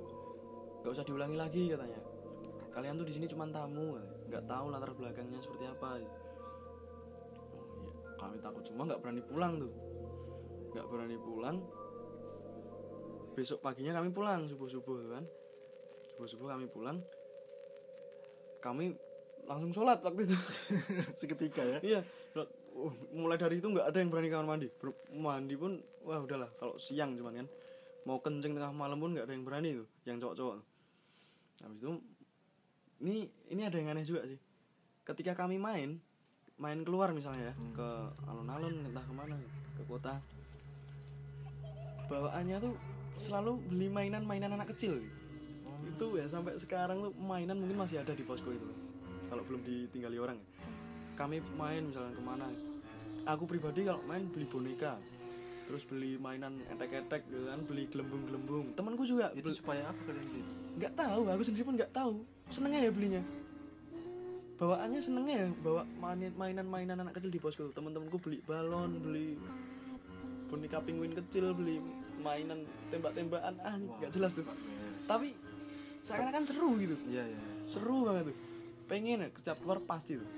[0.80, 2.00] Nggak usah diulangi lagi katanya.
[2.72, 3.96] Kalian tuh di sini cuma tamu
[4.28, 5.88] nggak tahu latar belakangnya seperti apa.
[5.88, 6.10] Oh, iya.
[8.16, 9.72] kami takut semua nggak berani pulang tuh.
[10.76, 11.56] Nggak berani pulang.
[13.36, 15.24] Besok paginya kami pulang subuh subuh kan.
[16.12, 17.00] Subuh subuh kami pulang.
[18.60, 18.96] Kami
[19.46, 20.36] langsung sholat waktu itu.
[21.18, 21.78] Seketika ya?
[21.80, 22.00] Iya.
[22.76, 24.68] Uh, mulai dari itu nggak ada yang berani kamar mandi.
[24.68, 27.48] Ber- mandi pun wah udahlah kalau siang cuman kan.
[28.06, 30.76] Mau kencing tengah malam pun nggak ada yang berani tuh yang cowok-cowok
[31.64, 31.92] habis itu
[33.00, 34.40] ini ini ada yang aneh juga sih.
[35.06, 36.00] Ketika kami main
[36.56, 37.88] main keluar misalnya ya ke
[38.24, 39.36] alun-alun entah ke mana
[39.76, 40.16] ke kota
[42.08, 42.74] bawaannya tuh
[43.20, 45.00] selalu beli mainan-mainan anak kecil.
[45.84, 48.85] Itu ya sampai sekarang tuh mainan mungkin masih ada di posko itu
[49.28, 50.38] kalau belum ditinggali orang
[51.16, 52.46] kami main misalnya ke mana.
[53.26, 55.00] Aku pribadi kalau main beli boneka
[55.66, 58.78] terus beli mainan etek-etek gitu kan beli gelembung-gelembung.
[58.78, 60.52] Temanku juga itu supaya apa kalian beli itu?
[60.78, 62.22] Nggak tahu aku sendiri pun nggak tahu.
[62.54, 63.22] Senengnya ya belinya.
[64.62, 65.82] Bawaannya senengnya ya bawa
[66.38, 67.66] mainan-mainan anak kecil di posko.
[67.74, 69.34] Teman-temanku beli balon beli
[70.46, 71.82] boneka penguin kecil beli
[72.22, 72.62] mainan
[72.94, 73.58] tembak-tembakan.
[73.58, 74.46] Ah nggak jelas tuh.
[75.10, 75.34] tapi
[76.06, 76.94] seakan-akan seru gitu.
[77.10, 77.52] Iya iya iya.
[77.66, 78.45] seru banget tuh
[78.86, 80.30] pengen ya setiap keluar pasti tuh.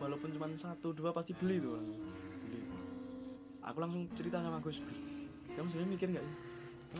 [0.00, 1.88] Walaupun cuma satu dua pasti beli tuh orang.
[2.46, 2.60] Beli.
[3.66, 5.10] Aku langsung cerita sama Gus Gus
[5.60, 6.36] kamu sebenarnya mikir nggak sih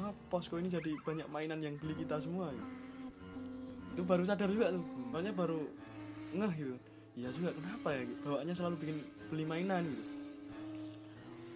[0.05, 2.68] ah, posko ini jadi banyak mainan yang beli kita semua gitu.
[3.90, 5.66] itu baru sadar juga tuh makanya baru
[6.31, 6.76] ngeh gitu.
[7.18, 8.07] Iya juga kenapa ya?
[8.22, 8.96] Bawaannya selalu bikin
[9.35, 10.05] beli mainan gitu.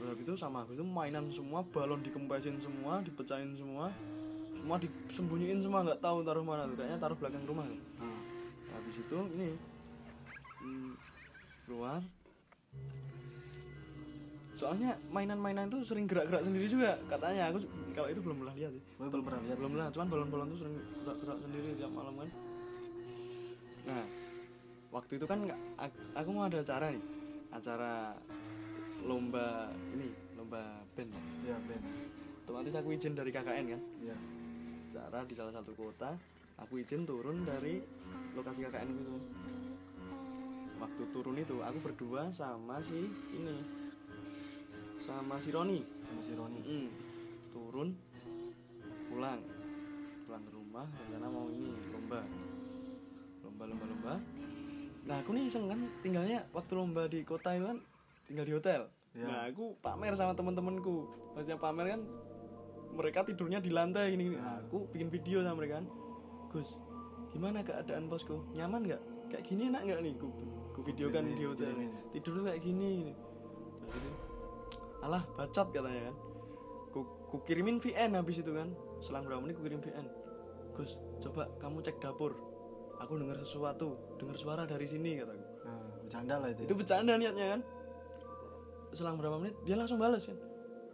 [0.02, 3.94] Habis itu sama Agus itu mainan semua balon dikempesin semua dipecahin semua
[4.58, 7.80] semua disembunyiin semua nggak tahu taruh mana tuh kayaknya taruh belakang rumah tuh.
[8.02, 8.13] Hmm.
[8.94, 9.50] Habis itu ini.
[10.62, 10.94] Hmm,
[11.66, 12.00] keluar.
[14.54, 17.50] Soalnya mainan-mainan itu sering gerak-gerak sendiri juga katanya.
[17.50, 17.58] Aku
[17.90, 18.82] kalau itu belum pernah lihat sih.
[19.02, 19.56] Belum pernah lihat.
[19.58, 22.30] Belum pernah cuman balon-balon tuh sering gerak-gerak sendiri tiap malam kan.
[23.90, 24.04] Nah
[24.94, 25.38] waktu itu kan
[26.14, 27.04] aku, mau ada acara nih.
[27.50, 28.14] Acara
[29.02, 30.06] lomba ini
[30.38, 31.10] lomba band.
[31.42, 31.58] Ya.
[31.66, 31.82] Ben
[32.46, 33.80] otomatis aku izin dari KKN kan.
[34.06, 34.16] Iya.
[34.86, 36.14] Acara di salah satu kota
[36.58, 37.82] aku izin turun dari
[38.34, 39.14] lokasi KKN gitu
[40.84, 43.56] waktu turun itu aku berdua sama si ini.
[45.00, 45.80] Sama si Roni.
[46.04, 46.60] Sama si Roni.
[46.60, 46.88] Mm.
[47.54, 47.88] turun
[49.08, 49.40] pulang.
[50.28, 52.20] Pulang ke rumah rencana mau ini lomba.
[53.42, 54.14] Lomba lomba lomba.
[55.08, 57.78] Nah aku nih iseng kan tinggalnya waktu lomba di kota itu kan
[58.28, 58.82] tinggal di hotel.
[59.14, 59.30] Ya.
[59.30, 61.06] nah aku pamer sama temen-temenku.
[61.32, 62.00] Maksudnya pamer kan
[62.94, 64.34] mereka tidurnya di lantai ini.
[64.34, 65.86] Nah, aku bikin video sama mereka kan
[66.54, 66.78] Gus
[67.34, 68.46] gimana keadaan bosku?
[68.54, 69.02] Nyaman nggak?
[69.26, 70.14] Kayak gini enak nggak nih?
[70.14, 70.30] Ku,
[70.70, 71.90] ku videokan Kirimin, di hotel kirimin.
[72.14, 72.92] tidur kayak gini.
[75.02, 76.16] Alah bacot katanya kan.
[76.94, 78.70] Ku, ku kirimin VN habis itu kan.
[79.02, 80.06] Selang berapa menit ku kirim VN
[80.78, 82.38] Gus coba kamu cek dapur.
[83.02, 85.42] Aku dengar sesuatu dengar suara dari sini kataku.
[85.66, 87.60] Nah, bercanda lah itu itu bercanda niatnya kan.
[88.94, 90.38] Selang berapa menit dia langsung balas kan.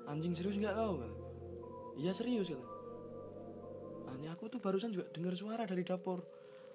[0.09, 1.05] Anjing serius nggak kau?
[2.01, 2.70] Iya serius kata
[4.21, 6.21] anjing aku tuh barusan juga dengar suara dari dapur.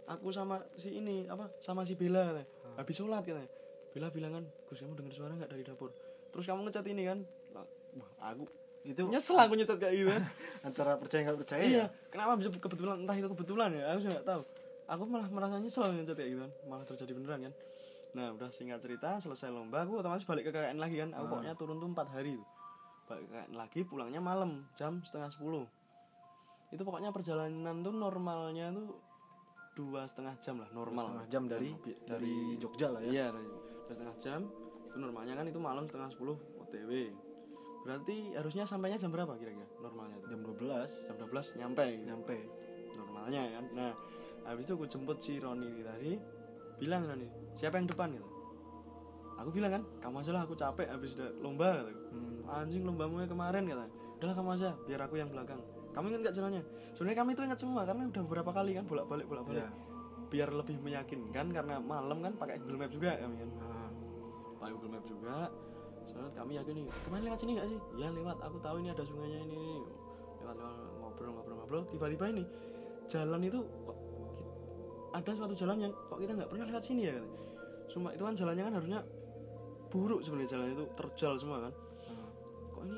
[0.09, 2.49] Aku sama si ini apa sama si Bella katanya.
[2.81, 3.49] Habis sholat katanya.
[3.93, 5.93] Bella bilang kan Gus kamu dengar suara nggak dari dapur?
[6.33, 7.19] Terus kamu ngecat ini kan?
[7.53, 8.49] Wah aku
[8.85, 10.09] itu nyesel aku nyetat kayak gitu.
[10.67, 11.85] Antara percaya nggak percaya iya.
[12.09, 14.41] kenapa bisa kebetulan entah itu kebetulan ya aku nggak tahu.
[14.85, 16.51] Aku malah merasa nyesel nyetat kayak gitu kan.
[16.65, 17.53] Malah terjadi beneran kan.
[18.17, 21.09] Nah udah singkat cerita selesai lomba aku otomatis balik ke KKN lagi kan.
[21.13, 22.37] Aku pokoknya turun tuh empat hari
[23.05, 25.65] balik ke KKN lagi pulangnya malam jam setengah sepuluh
[26.69, 28.87] itu pokoknya perjalanan tuh normalnya tuh
[29.75, 33.47] dua setengah jam lah normal setengah jam dari Bi- dari Jogja lah ya Iya, dari
[33.85, 34.41] dua setengah jam.
[34.87, 36.91] Itu normalnya kan itu malam setengah sepuluh OTW.
[37.83, 40.29] Berarti harusnya sampainya jam berapa kira-kira normalnya tuh?
[40.31, 42.03] jam 12 Jam 12 nyampe gitu.
[42.07, 42.37] nyampe
[42.95, 43.65] Normalnya kan.
[43.75, 43.91] Nah,
[44.43, 46.11] habis itu aku jemput si Roni ini tadi.
[46.75, 48.25] Bilang Roni, siapa yang depan gitu?
[49.35, 52.01] Aku bilang kan, kamu aja lah aku capek habis udah lomba kataku.
[52.09, 52.39] Hmm.
[52.47, 53.85] Anjing lombamu yang kemarin kata.
[54.15, 55.59] Udahlah kamu aja, biar aku yang belakang.
[55.95, 56.63] Kamu ingat gak jalannya?
[56.91, 59.63] Sebenarnya kami itu ingat semua karena udah beberapa kali kan bolak-balik bolak-balik.
[59.63, 59.71] Iya.
[60.27, 63.89] Biar lebih meyakinkan karena malam kan pakai Google Map juga kami kan Nah,
[64.59, 65.35] pakai Google Map juga
[66.15, 69.03] soalnya kami yakin nih kemarin lewat sini nggak sih ya lewat aku tahu ini ada
[69.03, 69.77] sungainya ini, ini.
[70.39, 72.43] lewat lewat ngobrol ngobrol ngobrol tiba-tiba ini
[73.09, 73.97] jalan itu kok
[75.11, 77.39] ada suatu jalan yang kok kita nggak pernah lewat sini ya katanya.
[77.85, 78.99] Cuma itu kan jalannya kan harusnya
[79.91, 82.29] buruk sebenarnya jalannya itu terjal semua kan nah.
[82.71, 82.97] kok ini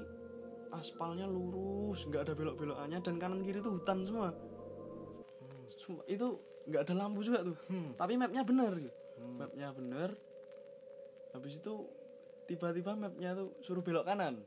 [0.73, 4.32] aspalnya lurus nggak ada belok-belokannya dan kanan kiri itu hutan semua.
[5.77, 6.27] Sumpah, itu
[6.67, 7.58] nggak ada lampu juga tuh.
[7.71, 7.95] Hmm.
[7.95, 8.95] tapi mapnya bener gitu.
[9.39, 10.10] Mapnya bener.
[11.36, 11.73] Habis itu
[12.47, 14.39] tiba-tiba mapnya tuh suruh belok kanan.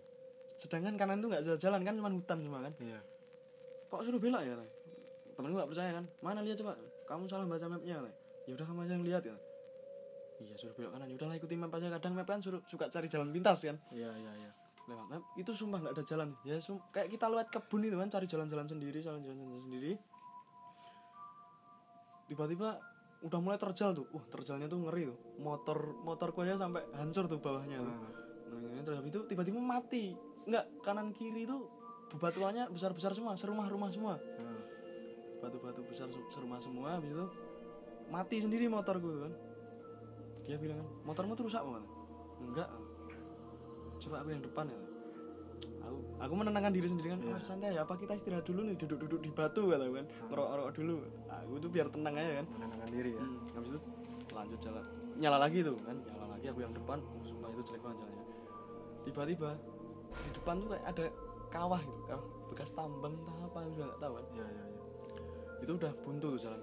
[0.56, 2.72] Sedangkan kanan tuh nggak jalan kan cuma hutan semua kan.
[2.80, 3.00] Iya.
[3.88, 4.74] Kok suruh belok ya katanya?
[5.30, 6.04] temenku nggak percaya kan?
[6.20, 6.76] Mana lihat coba?
[7.08, 8.16] Kamu salah baca mapnya katanya.
[8.48, 9.36] ya udah kamu aja yang lihat ya.
[10.40, 11.06] Iya suruh belok kanan.
[11.08, 11.88] Ya udahlah ikuti map aja.
[11.88, 13.76] Kadang map kan suruh suka cari jalan pintas kan?
[13.92, 14.50] Iya iya iya
[14.90, 15.06] lewat.
[15.06, 16.28] Map itu sumpah nggak ada jalan.
[16.42, 19.92] Ya sum- kayak kita lewat kebun itu kan cari jalan-jalan sendiri jalan-jalan sendiri
[22.30, 22.78] tiba-tiba
[23.20, 24.06] udah mulai terjal tuh.
[24.14, 25.18] Wah terjalnya tuh ngeri tuh.
[25.42, 27.96] Motor motorku aja sampai hancur tuh bawahnya tuh.
[28.50, 30.14] Nah, terus habis itu tiba-tiba mati.
[30.46, 31.68] Nggak kanan kiri tuh
[32.10, 34.14] bebatuannya besar-besar semua serumah-rumah semua.
[34.18, 34.62] Nah,
[35.42, 37.26] batu-batu besar se- serumah semua habis itu
[38.10, 39.32] mati sendiri motorku tuh kan.
[40.48, 41.84] Dia bilang kan motormu tuh rusak banget
[42.40, 42.68] enggak
[44.00, 44.80] coba aku yang depan ya.
[45.80, 47.34] Aku aku menenangkan diri sendiri kan Iya.
[47.36, 48.76] "Ah, santai ya apa kita istirahat dulu nih?
[48.80, 50.06] Duduk-duduk di batu kata kan.
[50.30, 50.94] Ngerok-ngerok dulu.
[51.28, 52.46] Aku tuh biar tenang aja kan.
[52.56, 53.22] Menenangkan diri ya.
[53.22, 53.80] Hmm, habis itu
[54.30, 54.84] lanjut jalan.
[55.20, 56.98] Nyala lagi tuh kan nyala lagi aku yang depan.
[57.02, 58.24] Oh, sumpah itu jelek banget jalannya.
[59.04, 59.50] Tiba-tiba
[60.10, 61.04] di depan tuh kayak ada
[61.50, 64.24] kawah gitu kawah bekas tambang entah apa juga nggak tahu kan.
[64.36, 64.80] Iya iya iya.
[65.60, 66.60] Itu udah buntu tuh jalan.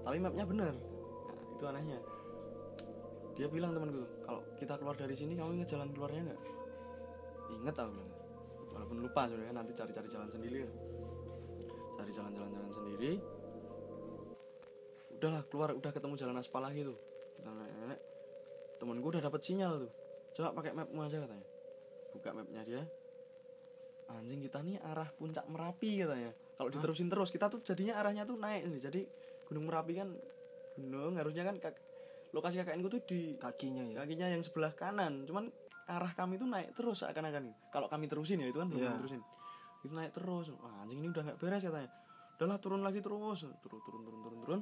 [0.00, 1.98] Tapi mapnya bener nah, itu anehnya.
[3.36, 6.40] Dia bilang temanku kalau kita keluar dari sini kamu inget jalan keluarnya nggak
[7.58, 8.10] inget aku bilang
[8.70, 10.74] walaupun lupa sebenarnya nanti cari-cari jalan sendiri lah.
[12.00, 13.12] cari jalan-jalan-jalan sendiri.
[15.20, 15.76] Udahlah keluar.
[15.76, 16.96] Udah ketemu jalan aspal lagi tuh.
[17.36, 18.00] Kita nenek
[18.80, 19.92] temenku udah dapet sinyal tuh.
[20.32, 21.44] Coba pakai mapmu aja katanya.
[22.16, 22.82] Buka mapnya dia.
[24.10, 26.32] Anjing kita nih arah puncak merapi katanya.
[26.56, 28.80] Kalau diterusin terus kita tuh jadinya arahnya tuh naik nih.
[28.80, 29.00] Jadi
[29.44, 30.08] gunung merapi kan
[30.80, 31.84] gunung harusnya kan kak-
[32.32, 33.94] lokasi KKN ku tuh di kakinya ya?
[34.02, 35.28] kakinya yang sebelah kanan.
[35.28, 35.52] Cuman
[35.90, 39.22] arah kami tuh naik terus seakan-akan kalau kami terusin ya itu kan belum kami terusin.
[39.80, 40.52] Itu naik terus.
[40.60, 41.90] Wah, anjing ini udah nggak beres katanya.
[42.36, 43.44] Udahlah turun lagi terus.
[43.60, 44.60] Turun turun turun turun turun.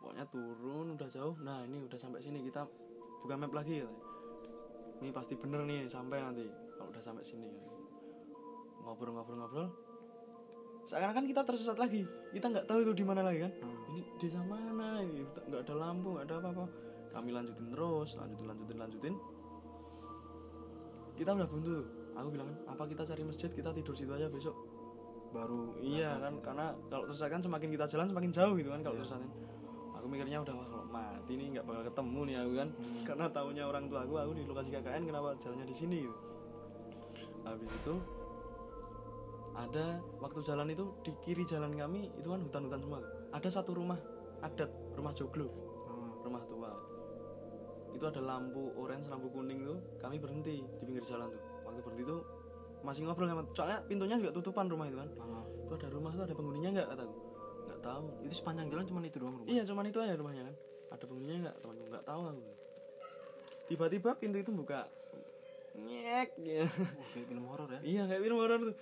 [0.00, 1.34] Pokoknya turun udah jauh.
[1.40, 2.64] Nah ini udah sampai sini kita
[3.22, 4.04] buka map lagi katanya.
[4.96, 6.44] Ini pasti bener nih sampai nanti.
[6.76, 7.48] Kalau udah sampai sini.
[8.84, 9.68] Ngobrol-ngobrol-ngobrol.
[10.86, 12.06] Seakan-akan kita tersesat lagi.
[12.32, 13.52] Kita nggak tahu itu di mana lagi kan.
[13.60, 13.90] Hmm.
[13.92, 15.20] ini desa mana ini?
[15.24, 16.64] Nggak ada lampu nggak ada apa-apa.
[17.16, 19.14] Kami lanjutin terus lanjutin lanjutin lanjutin
[21.16, 21.72] kita udah buntu.
[21.82, 21.84] Tuh
[22.16, 23.50] aku bilang apa kita cari masjid?
[23.52, 24.56] Kita tidur situ aja besok.
[25.32, 28.96] Baru iya kan karena kalau tersesat kan semakin kita jalan semakin jauh gitu kan kalau
[29.00, 29.32] tersesat kan.
[29.96, 31.46] aku mikirnya udah wah kalau mati nih?
[31.56, 32.68] Nggak bakal ketemu nih aku kan.
[32.68, 33.02] Hmm.
[33.04, 36.16] karena taunya orang tua aku aku di lokasi KKN kenapa jalannya di sini gitu.
[37.42, 37.94] Habis itu
[39.56, 39.86] ada
[40.20, 43.00] waktu jalan itu di kiri jalan kami itu kan hutan-hutan semua.
[43.32, 43.98] Ada satu rumah
[44.44, 45.48] adat rumah joglo.
[45.48, 46.22] Hmm.
[46.22, 46.95] rumah tua
[47.96, 49.78] itu ada lampu orange lampu kuning tuh.
[49.98, 51.42] Kami berhenti di pinggir jalan tuh.
[51.64, 52.20] Waktu berhenti tuh
[52.84, 55.08] masih ngobrol sama soalnya pintunya juga tutupan rumah itu kan.
[55.18, 55.44] Ah.
[55.66, 57.14] itu ada rumah tuh ada penghuninya nggak kataku?
[57.66, 58.04] Nggak tahu.
[58.22, 59.48] Itu sepanjang jalan cuma itu doang rumah?
[59.50, 60.54] Iya cuman itu aja rumahnya kan.
[60.94, 61.56] Ada penghuninya nggak?
[61.58, 62.42] Temanku nggak tahu aku.
[63.66, 64.86] Tiba-tiba pintu itu buka.
[65.76, 66.64] Nyek ya.
[66.64, 67.80] Wah, kayak film horor ya?
[67.82, 68.76] Iya kayak film horor tuh.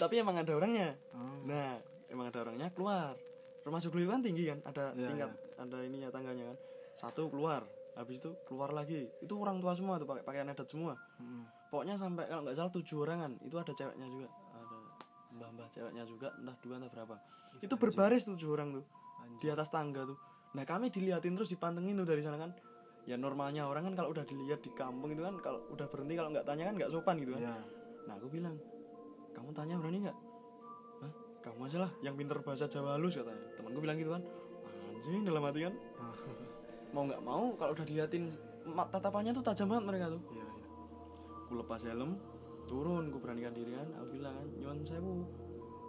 [0.00, 0.96] Tapi emang ada orangnya.
[1.12, 1.36] Ah.
[1.44, 1.70] nah
[2.08, 3.18] emang ada orangnya keluar.
[3.64, 4.58] Rumah itu kan tinggi kan?
[4.64, 6.58] Ada Iya, tingkat ada ininya tangganya kan.
[6.96, 7.64] Satu keluar
[7.94, 9.06] habis itu keluar lagi.
[9.22, 10.94] Itu orang tua semua tuh pakai pakaian adat semua.
[11.18, 11.46] Hmm.
[11.74, 14.28] pokoknya sampai kalau nggak salah tujuh orangan itu ada ceweknya juga.
[14.54, 14.78] Ada
[15.34, 17.14] mbah-mbah ceweknya juga entah dua entah berapa.
[17.58, 18.84] Itu berbaris tujuh orang tuh
[19.42, 20.18] di atas tangga tuh.
[20.54, 22.54] Nah kami diliatin terus dipantengin tuh dari sana kan.
[23.10, 26.30] Ya normalnya orang kan kalau udah dilihat di kampung itu kan kalau udah berhenti kalau
[26.30, 27.42] nggak tanya kan nggak sopan gitu kan.
[27.42, 27.56] Iya.
[28.04, 28.54] nah aku bilang
[29.34, 30.18] kamu tanya berani nggak?
[31.44, 33.42] Kamu aja lah yang pinter bahasa Jawa halus katanya.
[33.58, 34.22] Temanku bilang gitu kan.
[34.94, 35.74] Anjing dalam hati kan
[36.94, 38.30] mau nggak mau kalau udah diliatin
[38.94, 40.22] tatapannya tuh tajam banget mereka tuh.
[40.30, 40.64] Iya, iya.
[41.44, 42.10] aku lepas helm
[42.64, 43.88] turun aku beranikan diri kan.
[43.98, 45.26] Aku bilang kan nyuwun sewu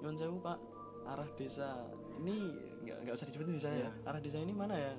[0.01, 0.57] nyuwun sewu pak.
[1.05, 1.85] Arah desa
[2.17, 2.49] ini
[2.81, 3.81] nggak nggak usah disebutin desanya ya.
[3.85, 3.91] Iya.
[4.09, 4.93] arah desa ini mana ya?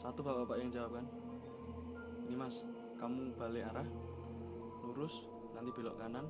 [0.00, 1.06] Satu bapak-bapak yang jawab kan
[2.28, 2.60] ini mas
[3.00, 3.88] kamu balik arah
[4.88, 6.24] lurus nanti belok kanan.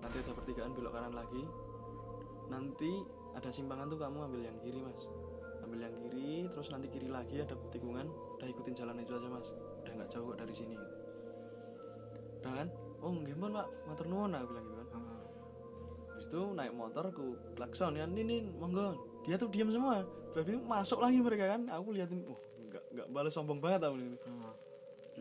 [0.00, 1.44] Nanti ada pertigaan belok kanan lagi.
[2.48, 3.04] Nanti
[3.36, 5.04] ada simpangan tuh kamu ambil yang kiri mas
[5.78, 9.54] ambil yang kiri terus nanti kiri lagi ada tikungan udah ikutin jalan itu aja mas.
[9.54, 10.74] Udah nggak jauh kok dari sini.
[12.42, 12.68] Udah kan?
[12.98, 13.66] Oh pun pak.
[13.86, 14.88] Matur nuwun aku bilang gitu kan.
[14.98, 15.22] Ah.
[16.10, 18.10] habis itu naik motor ku klakson ya.
[18.10, 18.98] Ini monggo.
[19.22, 20.02] Dia tuh diam semua.
[20.34, 21.70] Berarti masuk lagi mereka kan?
[21.70, 24.54] Aku liatin uh nggak nggak balas sombong banget aku gitu Ah.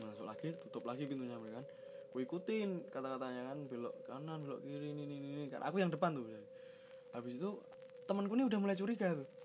[0.01, 1.65] masuk lagi tutup lagi pintunya mereka kan.
[2.09, 5.61] Ku ikutin kata-katanya kan belok kanan belok kiri ini ini ini kan.
[5.69, 6.25] Aku yang depan tuh
[7.13, 7.49] habis itu
[8.09, 9.37] temanku ini udah mulai curiga tuh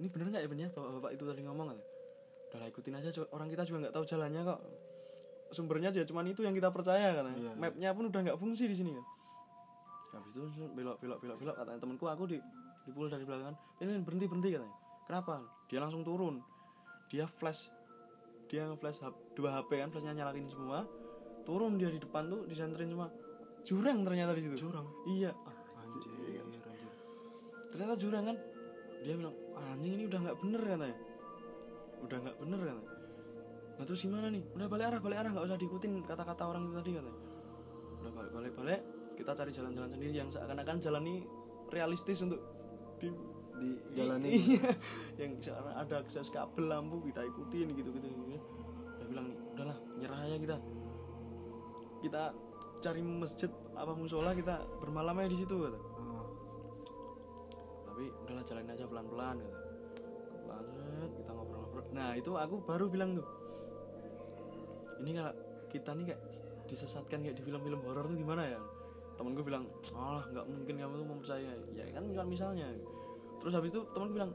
[0.00, 1.78] ini bener nggak ya bener bapak-bapak itu tadi ngomong kan?
[2.50, 3.08] Udah ikutin aja.
[3.30, 4.60] Orang kita juga nggak tahu jalannya kok.
[5.52, 7.36] Sumbernya aja cuman itu yang kita percaya katanya.
[7.36, 7.58] Iya, iya.
[7.58, 9.04] mapnya pun udah nggak fungsi di sini kan?
[10.16, 11.78] Habis itu belok belok belok belok katanya.
[11.78, 12.36] Temanku aku di
[12.88, 13.54] dipukul dari belakang.
[13.78, 14.74] Ini berhenti berhenti katanya.
[15.06, 15.34] Kenapa?
[15.68, 16.40] Dia langsung turun.
[17.10, 17.70] Dia flash.
[18.50, 20.82] Dia nge-flash hap- dua HP kan flashnya nyalakin semua.
[21.46, 23.10] Turun dia di depan tuh disenterin semua.
[23.62, 24.56] Jurang ternyata di situ.
[24.58, 24.86] Jurang?
[25.06, 25.30] iya.
[25.78, 26.02] Anjir,
[26.42, 26.62] anjir.
[27.70, 28.36] ternyata jurang kan?
[29.06, 29.34] Dia bilang
[29.74, 30.96] anjing ini udah nggak bener katanya.
[32.00, 32.94] Udah nggak bener katanya.
[33.76, 34.44] Nah terus gimana nih?
[34.56, 37.20] Udah balik arah balik arah nggak usah diikutin kata-kata orang itu tadi katanya.
[38.00, 38.80] Udah balik balik balik.
[39.16, 41.16] Kita cari jalan-jalan sendiri yang seakan-akan jalan ini
[41.68, 42.40] realistis untuk
[42.96, 43.12] di
[43.60, 44.28] Dijalani.
[44.56, 44.72] iya.
[45.20, 48.24] Yang sekarang ada akses kabel lampu kita ikutin gitu gitu, gitu.
[48.96, 50.56] dia bilang udahlah nyerah aja kita.
[52.00, 52.22] Kita
[52.80, 55.78] cari masjid apa musola kita bermalam aja di situ kata.
[58.00, 59.58] Tapi udahlah jalanin aja pelan-pelan gitu.
[60.48, 61.84] Banget kita ngobrol-ngobrol.
[61.92, 63.28] Nah, itu aku baru bilang tuh.
[65.04, 65.32] Ini kalau
[65.68, 66.20] kita nih kayak
[66.64, 68.60] disesatkan kayak di film-film horor tuh gimana ya?
[69.20, 72.72] Temen gue bilang, "Alah, nggak mungkin kamu tuh mempercaya." Ya kan cuma misalnya.
[73.36, 74.32] Terus habis itu temen gue bilang,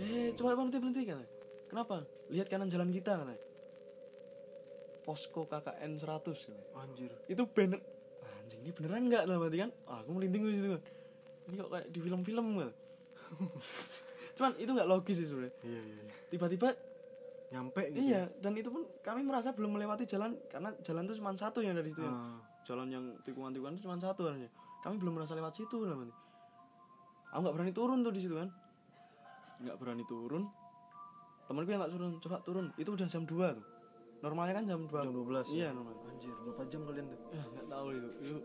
[0.00, 1.28] "Eh, coba berhenti berhenti katanya.
[1.68, 1.96] Kenapa?
[2.32, 3.42] Lihat kanan jalan kita katanya.
[5.04, 7.12] Posko KKN 100 katanya Anjir.
[7.28, 7.76] itu bener
[8.40, 10.82] anjing ini beneran nggak dalam hati kan ah, aku merinding di situ kan
[11.44, 12.72] ini kok kayak di film-film kan
[14.34, 15.94] cuman itu nggak logis sih sebenarnya Iya iya.
[16.00, 16.12] iya.
[16.28, 16.68] tiba-tiba
[17.48, 18.02] Nyampe gitu.
[18.02, 21.78] iya dan itu pun kami merasa belum melewati jalan karena jalan itu cuma satu yang
[21.78, 22.10] dari situ ya.
[22.10, 22.38] Ah.
[22.66, 24.50] jalan yang tikungan-tikungan itu cuma satu harusnya
[24.82, 26.10] kami belum merasa lewat situ hati
[27.30, 28.48] aku nggak berani turun tuh di situ kan
[29.62, 30.42] nggak berani turun
[31.46, 33.64] temanku yang tak turun coba turun itu udah jam 2 tuh
[34.18, 35.76] normalnya kan jam 2 Jam 12 iya ya.
[35.76, 37.20] normal Anjir, berapa jam kalian tuh?
[37.30, 38.36] ya nggak tahu itu itu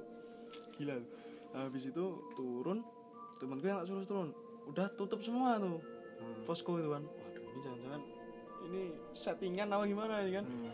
[0.75, 1.09] gila tuh.
[1.49, 2.03] Habis itu
[2.35, 2.77] turun
[3.39, 4.29] temanku yang tak suruh turun
[4.69, 5.79] udah tutup semua tuh
[6.15, 6.43] Hmm.
[6.43, 8.01] posko itu kan waduh ini jangan-jangan
[8.61, 10.71] ini settingan apa gimana ini kan Hmm.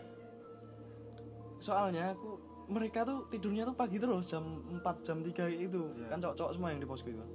[1.58, 2.30] soalnya aku
[2.66, 6.06] mereka tuh tidurnya tuh pagi terus jam 4 jam 3 itu Iya.
[6.08, 7.30] kan cowok-cowok semua yang di posko itu kan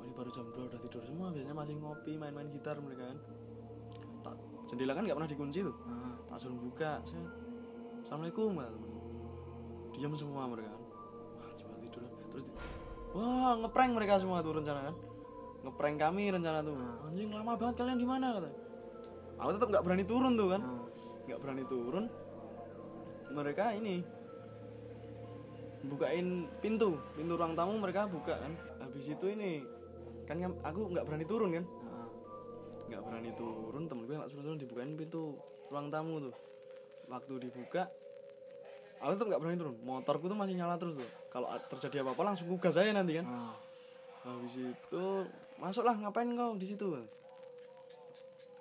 [0.00, 3.18] ini baru jam 2 udah tidur semua biasanya masih ngopi main-main gitar mereka kan
[4.20, 4.34] tak
[4.66, 6.14] jendela kan nggak pernah dikunci tuh Ah.
[6.28, 7.24] tak suruh buka saya
[8.00, 8.72] assalamualaikum temen.
[9.92, 10.82] diam semua mereka kan
[11.36, 12.56] wah coba tidur terus di-
[13.12, 14.94] wah ngeprank mereka semua tuh rencana kan
[15.60, 16.76] ngeprank kami rencana tuh.
[17.08, 18.50] Anjing lama banget kalian di mana kata.
[19.40, 20.62] Aku tetap nggak berani turun tuh kan?
[20.64, 20.84] Ah.
[21.28, 22.04] nggak berani turun.
[23.30, 23.94] Mereka ini
[25.80, 28.52] bukain pintu pintu ruang tamu mereka buka kan?
[28.84, 29.64] Habis itu ini
[30.28, 31.64] kan aku nggak berani turun kan?
[31.88, 32.08] Ah.
[32.88, 35.36] nggak berani turun temen gue nggak suruh turun dibukain pintu
[35.72, 36.34] ruang tamu tuh.
[37.08, 37.88] Waktu dibuka
[39.00, 39.74] aku tuh nggak berani turun.
[39.80, 41.10] Motorku tuh masih nyala terus tuh.
[41.32, 43.28] Kalau terjadi apa apa langsung gas saya nanti kan?
[43.28, 43.56] Ah.
[44.20, 45.04] habis itu
[45.60, 46.88] masuklah ngapain kau di situ?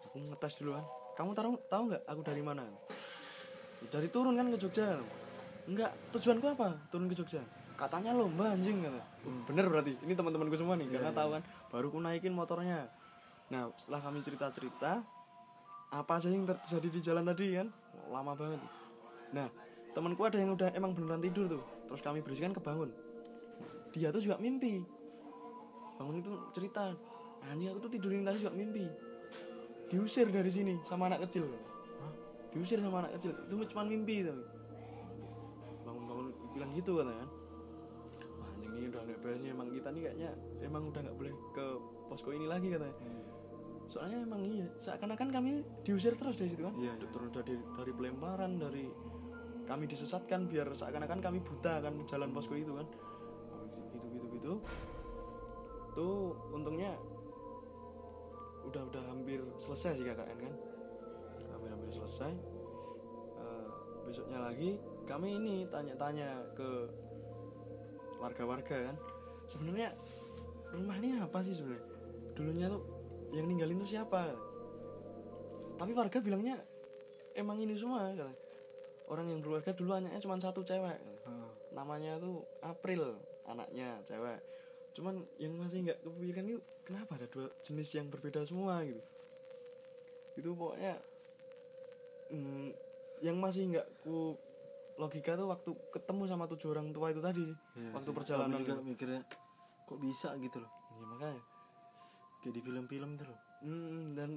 [0.06, 0.86] Aku ngetes dulu kan
[1.20, 2.64] kamu tahu tahu nggak aku dari mana?
[3.92, 4.96] Dari turun kan ke Jogja.
[5.68, 6.80] Enggak tujuanku apa?
[6.88, 7.44] Turun ke Jogja.
[7.76, 8.80] Katanya lomba anjing.
[8.80, 9.04] Kata
[9.44, 10.00] bener berarti.
[10.00, 11.44] Ini teman-temanku semua nih karena tahu kan
[11.76, 12.88] baru ku naikin motornya.
[13.52, 15.04] Nah setelah kami cerita cerita
[15.92, 17.68] apa aja yang terjadi di jalan tadi kan?
[18.08, 18.64] Lama banget.
[19.36, 19.52] Nah
[19.92, 21.64] temanku ada yang udah emang beneran tidur tuh.
[21.92, 22.96] Terus kami berisikan kebangun.
[23.92, 24.99] Dia tuh juga mimpi
[26.00, 26.96] bangun itu cerita
[27.52, 28.88] anjing aku tuh tidurin tadi juga mimpi.
[29.92, 32.14] Diusir dari sini sama anak kecil Hah?
[32.56, 33.36] diusir sama anak kecil.
[33.36, 34.44] Itu cuma mimpi tapi.
[35.84, 37.30] Bangun-bangun bilang gitu katanya kan.
[38.40, 40.30] Wah, anjing ini udah nggak beresnya emang kita nih kayaknya
[40.64, 41.66] emang udah nggak boleh ke
[42.08, 42.96] posko ini lagi katanya
[43.90, 46.78] soalnya emang iya seakan-akan kami diusir terus dari situ kan.
[46.78, 47.08] Iya, iya.
[47.10, 48.86] terus dari dari pelemparan dari
[49.66, 52.86] kami disesatkan biar seakan-akan kami buta kan jalan posko itu kan.
[53.90, 54.54] Gitu gitu gitu
[56.00, 56.96] tuh untungnya
[58.64, 60.56] udah udah hampir selesai sih KKN kan?
[61.52, 62.32] Hampir hampir selesai.
[63.36, 63.68] Eh,
[64.08, 66.88] besoknya lagi kami ini tanya-tanya ke
[68.24, 68.96] warga-warga kan?
[69.44, 69.92] Sebenarnya
[70.72, 71.84] rumah ini apa sih sebenarnya?
[72.38, 72.84] Dulunya tuh
[73.36, 74.32] yang ninggalin tuh siapa?
[75.76, 76.56] Tapi warga bilangnya
[77.36, 78.48] emang ini semua kata.
[79.10, 81.02] orang yang berkeluarga dulu anaknya cuma satu cewek.
[81.26, 81.50] Ah.
[81.74, 83.18] namanya tuh April
[83.50, 84.38] anaknya cewek
[85.00, 89.00] cuman yang masih nggak kepikiran itu kenapa ada dua jenis yang berbeda semua gitu
[90.36, 91.00] itu pokoknya
[92.30, 92.68] mm,
[93.22, 94.36] yang masih nggak ku
[94.96, 98.16] logika tuh waktu ketemu sama tujuh orang tua itu tadi sih Iya waktu sih.
[98.16, 98.84] perjalanan juga itu.
[98.86, 99.22] mikirnya
[99.86, 100.70] kok bisa gitu loh.
[100.92, 101.42] Iya, makanya
[102.40, 103.40] Kayak di film-film tuh loh.
[103.62, 104.30] Mm, dan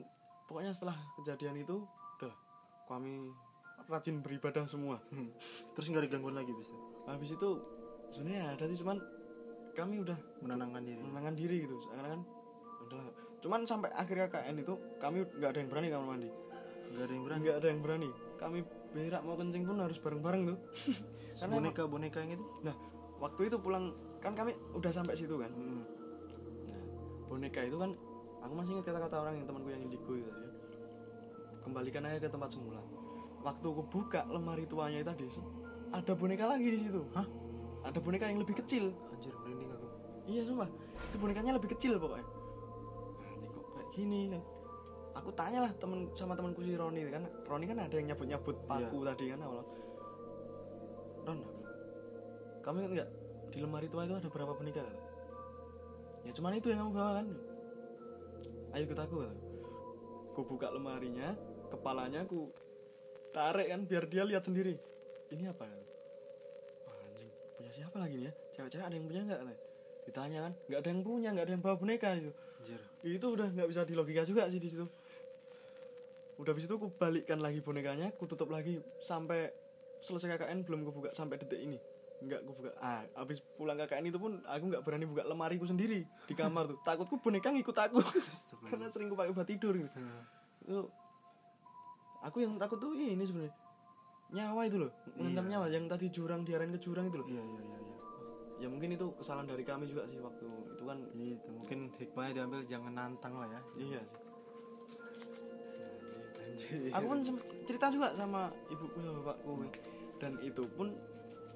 [0.45, 1.83] pokoknya setelah kejadian itu
[2.17, 2.35] udah
[2.85, 3.31] kami
[3.85, 5.03] rajin beribadah semua
[5.73, 6.75] Terus nggak ada gangguan lagi bisa.
[7.05, 7.51] habis itu
[8.09, 8.99] sebenarnya ada sih cuman
[9.73, 11.01] kami udah Menenangkan diri.
[11.01, 12.21] menenangkan diri gitu karena kan
[12.83, 13.13] udahlah
[13.43, 16.31] cuman sampai akhir KKN itu kami nggak ada yang berani kamar mandi
[16.93, 17.41] Nggak ada yang berani.
[17.41, 18.59] nggak ada yang berani kami
[18.93, 20.59] berak mau kencing pun harus bareng-bareng tuh
[21.41, 22.45] karena boneka boneka yang itu.
[22.61, 22.75] nah
[23.17, 23.85] waktu itu pulang
[24.19, 25.83] kan kami udah sampai situ kan Hmm.
[26.69, 26.85] nah,
[27.27, 27.91] boneka itu kan
[28.39, 30.43] aku masih ingat kata-kata orang yang temanku yang indigo itu kan.
[31.63, 32.83] kembalikan aja ke tempat semula
[33.41, 35.27] waktu aku buka lemari tuanya tadi
[35.91, 37.27] ada boneka lagi di situ Hah?
[37.83, 39.35] ada boneka yang lebih kecil Anjir.
[40.27, 40.69] Iya sumpah.
[41.11, 42.27] Itu bonekanya lebih kecil pokoknya.
[43.27, 44.43] Anjing kok kayak gini kan.
[45.13, 47.27] Aku tanya lah temen sama temanku si Roni kan.
[47.45, 49.65] Roni kan ada yang nyabut nyabut paku tadi kan awal.
[51.23, 51.63] Ron aku
[52.63, 53.11] kamu ingat nggak?
[53.53, 54.87] Di lemari tua itu ada berapa boneka?
[56.23, 57.27] Ya cuman itu yang kamu bawa kan.
[58.73, 59.37] Ayo ikut aku kata.
[60.33, 61.37] Ku buka lemarinya
[61.69, 62.55] kepalanya ku
[63.35, 64.79] tarik kan biar dia lihat sendiri.
[65.35, 65.67] Ini apa?
[65.67, 65.85] Kata
[66.87, 67.31] Wah, anjing.
[67.59, 68.33] Punya siapa lagi nih ya?
[68.55, 69.72] Cewek-cewek ada yang punya nggak kata
[70.03, 72.33] ditanya kan nggak ada yang punya nggak ada yang bawa boneka itu.
[72.63, 72.81] Anjir.
[73.03, 74.87] itu udah nggak bisa dilogika juga sih di situ.
[76.39, 79.51] Udah habis itu aku balikkan lagi bonekanya aku tutup lagi sampai
[80.03, 81.79] selesai KKN belum aku buka sampai detik ini.
[82.23, 82.71] Nggak aku buka.
[82.83, 86.79] Ah habis pulang KKN itu pun aku nggak berani buka lemariku sendiri di kamar tuh.
[86.83, 87.99] Takutku boneka ngikut aku.
[88.71, 89.91] Karena sering aku pakai buat tidur gitu.
[90.67, 90.91] Itu
[92.23, 93.55] aku yang takut tuh ini sebenarnya.
[94.33, 97.27] Nyawa itu loh mengancam nyawa yang tadi jurang diarahin ke jurang itu loh.
[97.29, 97.72] Iya iya iya iya
[98.63, 102.61] ya mungkin itu kesalahan dari kami juga sih waktu itu kan itu mungkin hikmahnya diambil
[102.71, 103.61] jangan nantang lah ya.
[103.75, 104.21] Iya sih.
[106.39, 106.95] Anjir.
[106.95, 107.19] Aku pun
[107.67, 109.67] cerita juga sama ibuku sama bapakku.
[110.23, 110.95] Dan itu pun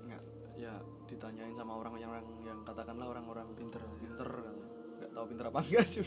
[0.02, 0.22] nggak
[0.58, 0.74] ya
[1.06, 4.56] ditanyain sama orang yang orang yang katakanlah orang-orang pinter pinter kan
[4.98, 6.02] nggak tahu pinter apa enggak sih.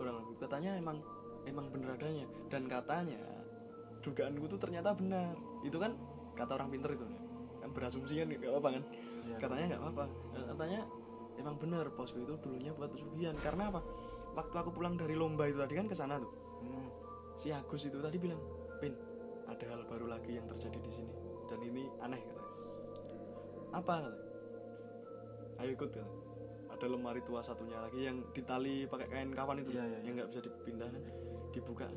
[0.00, 0.96] Orang katanya emang
[1.44, 2.24] emang bener adanya.
[2.48, 3.20] Dan katanya
[4.00, 5.36] dugaanku tuh ternyata benar.
[5.60, 5.92] Itu kan
[6.32, 7.04] kata orang pinter itu
[7.60, 8.84] kan berasumsi kan nggak apa kan
[9.22, 9.36] Iya.
[9.38, 10.04] katanya nggak apa
[10.50, 10.82] katanya
[11.38, 13.36] emang bener bosku itu dulunya buat pesugihan.
[13.40, 13.80] Karena apa?
[14.32, 16.32] Waktu aku pulang dari lomba itu tadi kan ke sana tuh.
[16.62, 16.88] Hmm.
[17.34, 18.38] si Agus itu tadi bilang
[18.78, 18.94] Pin
[19.50, 21.12] ada hal baru lagi yang terjadi di sini.
[21.48, 22.50] Dan ini aneh katanya.
[23.72, 23.94] Apa?
[24.08, 24.24] katanya.
[25.60, 26.20] Ayo ikut katanya.
[26.72, 30.28] Ada lemari tua satunya lagi yang ditali pakai kain kawan itu Iya, iya, yang nggak
[30.32, 30.90] bisa dipindah
[31.52, 31.88] dibuka.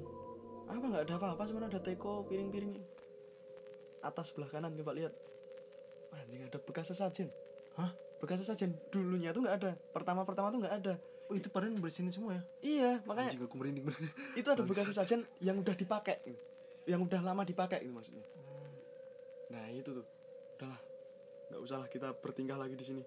[0.66, 0.84] Apa?
[0.84, 2.74] Nggak ada apa-apa cuma ada teko piring-piring
[4.06, 5.14] atas sebelah kanan coba lihat
[6.18, 6.42] anjing?
[6.46, 7.28] Ada bekas sesajen
[7.76, 7.92] hah?
[8.22, 9.72] Bekas sesajen dulunya tuh nggak ada.
[9.92, 10.94] Pertama-pertama tuh nggak ada.
[11.26, 12.44] Oh itu padahal bersini semua ya?
[12.62, 16.18] Iya makanya anjing aku merinding bener itu ada bekas sesajen yang udah dipakai.
[16.24, 16.42] Gitu.
[16.86, 17.82] yang udah lama dipakai.
[17.82, 18.22] Itu maksudnya.
[19.50, 20.06] Nah itu tuh.
[20.56, 20.78] Udahlah.
[21.50, 23.02] Nggak usah lah kita bertingkah lagi di sini.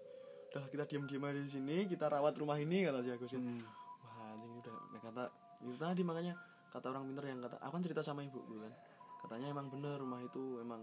[0.50, 1.86] Udahlah kita diam-diam aja di sini.
[1.86, 3.62] Kita rawat rumah ini kata si Agus Hmm.
[4.02, 4.74] wah anjing udah.
[4.90, 5.24] Nah, kata
[5.62, 6.34] itu tadi makanya
[6.74, 8.74] kata orang pinter yang kata aku kan cerita sama ibu kan.
[9.22, 10.82] Katanya emang bener rumah itu emang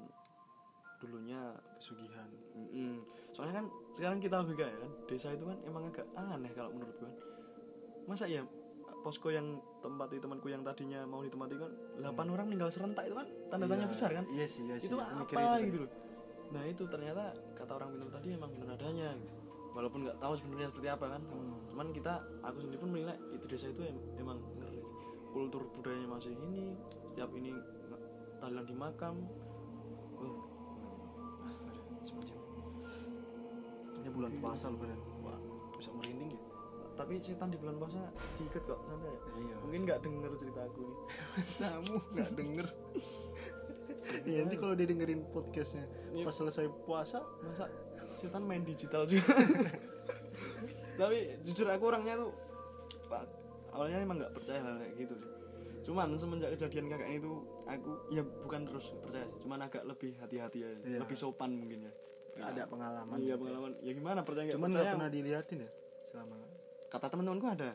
[0.97, 1.39] dulunya
[1.75, 3.03] pesugihan Mm-mm.
[3.29, 6.95] soalnya kan sekarang kita logika ya kan desa itu kan emang agak aneh kalau menurut
[6.97, 7.11] gue
[8.05, 8.41] masa ya
[9.01, 9.45] posko yang
[9.81, 11.71] tempati temanku yang tadinya mau ditempati kan
[12.01, 14.25] 8 orang meninggal serentak itu kan tanda tanya Iya, besar kan?
[14.33, 15.21] Iya sih iya sih itu apa
[15.61, 15.91] itu gitu loh.
[16.49, 17.23] Nah itu ternyata
[17.53, 19.13] kata orang pintar tadi emang benar adanya.
[19.13, 19.33] Gitu.
[19.75, 21.21] walaupun nggak tahu sebenarnya seperti apa kan.
[21.27, 21.59] Hmm.
[21.67, 24.79] cuman kita aku sendiri pun menilai itu desa itu em- emang ngeri
[25.29, 26.73] kultur budayanya masih ini
[27.05, 27.51] setiap ini
[28.39, 29.15] tahlilan di makam
[34.15, 35.35] bulan puasa loh bener wah
[35.75, 36.41] bisa merinding ya?
[36.95, 37.99] Tapi setan di bulan puasa
[38.33, 39.19] diikat kok santai ya?
[39.35, 40.97] Iya mungkin nggak denger cerita aku nih
[41.61, 42.67] kamu nggak denger?
[44.21, 45.81] Ya nanti kalau dia dengerin podcastnya
[46.13, 46.23] Iya.
[46.23, 47.65] pas selesai puasa masa
[48.13, 49.33] setan main digital juga?
[50.99, 52.31] Tapi jujur aku orangnya tuh
[53.05, 53.25] pak
[53.73, 55.31] awalnya emang nggak percaya hal kayak gitu sih.
[55.83, 57.31] Cuman semenjak kejadian kakak itu
[57.65, 60.99] aku ya bukan terus percaya sih cuman agak lebih hati-hati aja Iya.
[61.01, 61.93] lebih sopan mungkin ya
[62.43, 63.71] ada pengalaman iya pengalaman.
[63.79, 65.69] Ya gimana percaya cuman nggak pernah diliatin ya
[66.11, 66.35] selama
[66.91, 67.71] kata teman-temanku ada.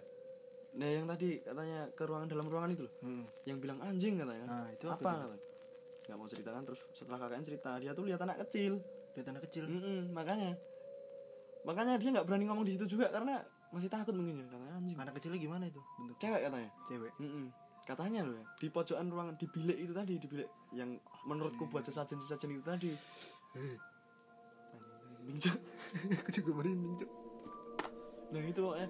[0.70, 2.94] Nah yang tadi katanya ke ruangan dalam ruangan itu loh.
[3.02, 3.24] Hmm.
[3.48, 4.46] yang bilang anjing katanya.
[4.46, 5.46] Nah, itu apa, apa katanya?
[6.06, 8.80] Nggak mau ceritakan terus setelah kakaknya cerita dia tuh lihat anak kecil.
[9.11, 9.66] Dia tanda kecil?
[9.66, 10.54] Mm-mm, makanya.
[11.66, 13.42] Makanya dia nggak berani ngomong di situ juga karena
[13.74, 14.96] masih takut mungkin ya karena anjing.
[14.96, 16.70] Anak kecilnya gimana itu bentuk cewek katanya?
[16.86, 17.12] Cewek.
[17.18, 17.46] Mm-mm.
[17.80, 20.46] katanya loh ya di pojokan ruangan di bilik itu tadi di bilik
[20.78, 20.94] yang
[21.26, 22.92] menurutku buat sesajen sesajen itu tadi
[25.27, 25.59] Bincang.
[26.21, 27.11] aku juga merinding Cok.
[28.31, 28.89] nah itu pokoknya.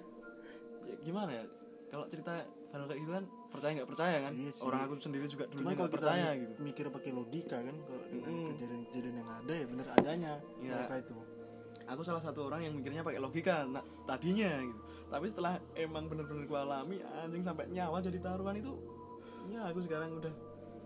[0.85, 1.43] Ya gimana ya?
[1.91, 2.31] Kalau cerita
[2.71, 4.31] hal kayak gitu kan percaya nggak percaya kan?
[4.31, 4.63] Iya sih.
[4.63, 6.53] orang aku sendiri juga kalau nggak percaya gitu.
[6.63, 10.33] mikir pakai logika kan kalau dengan kejadian-kejadian yang ada ya bener adanya.
[10.63, 10.75] Iya.
[10.79, 11.13] mereka itu.
[11.91, 14.79] Aku salah satu orang yang mikirnya pakai logika nah, tadinya gitu.
[15.11, 18.71] Tapi setelah emang bener-bener ku alami anjing sampai nyawa jadi taruhan itu
[19.51, 20.31] ya aku sekarang udah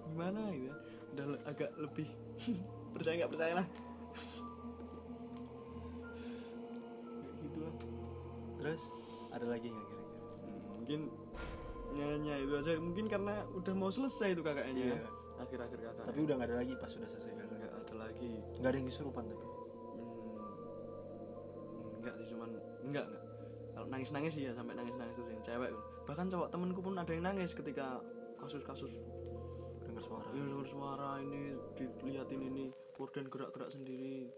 [0.09, 0.75] gimana gitu ya?
[1.13, 2.07] Udah le- agak lebih
[2.97, 3.67] percaya nggak percaya lah
[8.65, 8.89] terus
[9.29, 10.17] ada lagi nggak kira-kira?
[10.41, 10.99] Hmm, mungkin
[11.93, 12.71] nyanyi itu aja.
[12.81, 15.05] Mungkin karena udah mau selesai itu kakaknya Iya.
[15.35, 18.31] akhir-akhir kakak tapi udah nggak ada lagi pas sudah selesai nggak ada lagi.
[18.57, 19.45] Nggak ada yang kesurupan tapi?
[20.65, 23.07] Hmm, enggak sih cuman enggak enggak
[23.75, 25.71] kalau nangis nangis sih ya sampai nangis nangis tuh yang cewek
[26.07, 28.01] bahkan cowok temenku pun ada yang nangis ketika
[28.41, 28.97] kasus-kasus.
[29.85, 30.25] Dengar suara.
[30.33, 32.63] Ini dengar suara ini dilihatin ini
[32.97, 34.31] korden gerak-gerak sendiri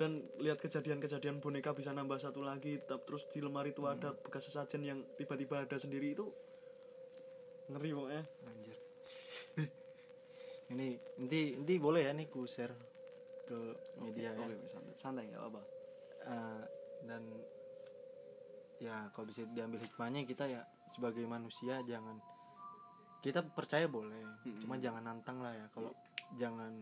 [0.00, 4.48] dan lihat kejadian-kejadian boneka bisa nambah satu lagi tetap terus di lemari itu ada bekas
[4.48, 6.24] sesajen yang tiba-tiba ada sendiri itu
[7.68, 8.24] ngeri pokoknya.
[8.48, 8.78] Anjir.
[10.72, 10.88] Ini
[11.20, 12.72] nanti nanti boleh ya nih ku share
[13.44, 13.58] ke
[14.00, 14.40] media ya?
[14.40, 15.62] oke oke, santai santai nggak apa
[16.20, 16.64] Eh,
[17.10, 17.22] dan
[18.76, 22.20] ya kalau bisa diambil hikmahnya kita ya sebagai manusia jangan
[23.24, 24.64] kita percaya boleh Mm-mm.
[24.64, 25.66] cuma jangan nantang lah ya.
[25.76, 25.92] Kalau
[26.40, 26.72] jangan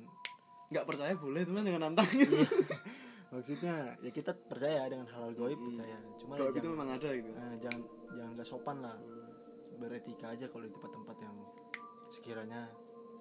[0.68, 2.06] nggak percaya boleh teman jangan nantang
[3.28, 5.98] maksudnya ya kita percaya dengan hal-hal goib percaya.
[6.16, 7.30] Cuma ya kalau gitu jangan, memang ada gitu.
[7.30, 7.80] eh, jangan
[8.14, 8.96] jangan gak sopan lah.
[9.78, 11.36] Beretika aja kalau di tempat-tempat yang
[12.08, 12.60] sekiranya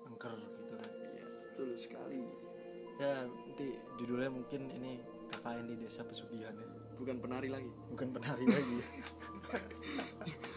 [0.07, 0.89] angker gitu kan.
[0.89, 2.23] Iya, betul sekali.
[2.97, 3.67] Ya nanti
[4.01, 4.91] judulnya mungkin ini
[5.29, 6.65] KKN di desa pesugihan ya.
[6.97, 7.69] Bukan penari lagi.
[7.93, 8.77] Bukan penari lagi.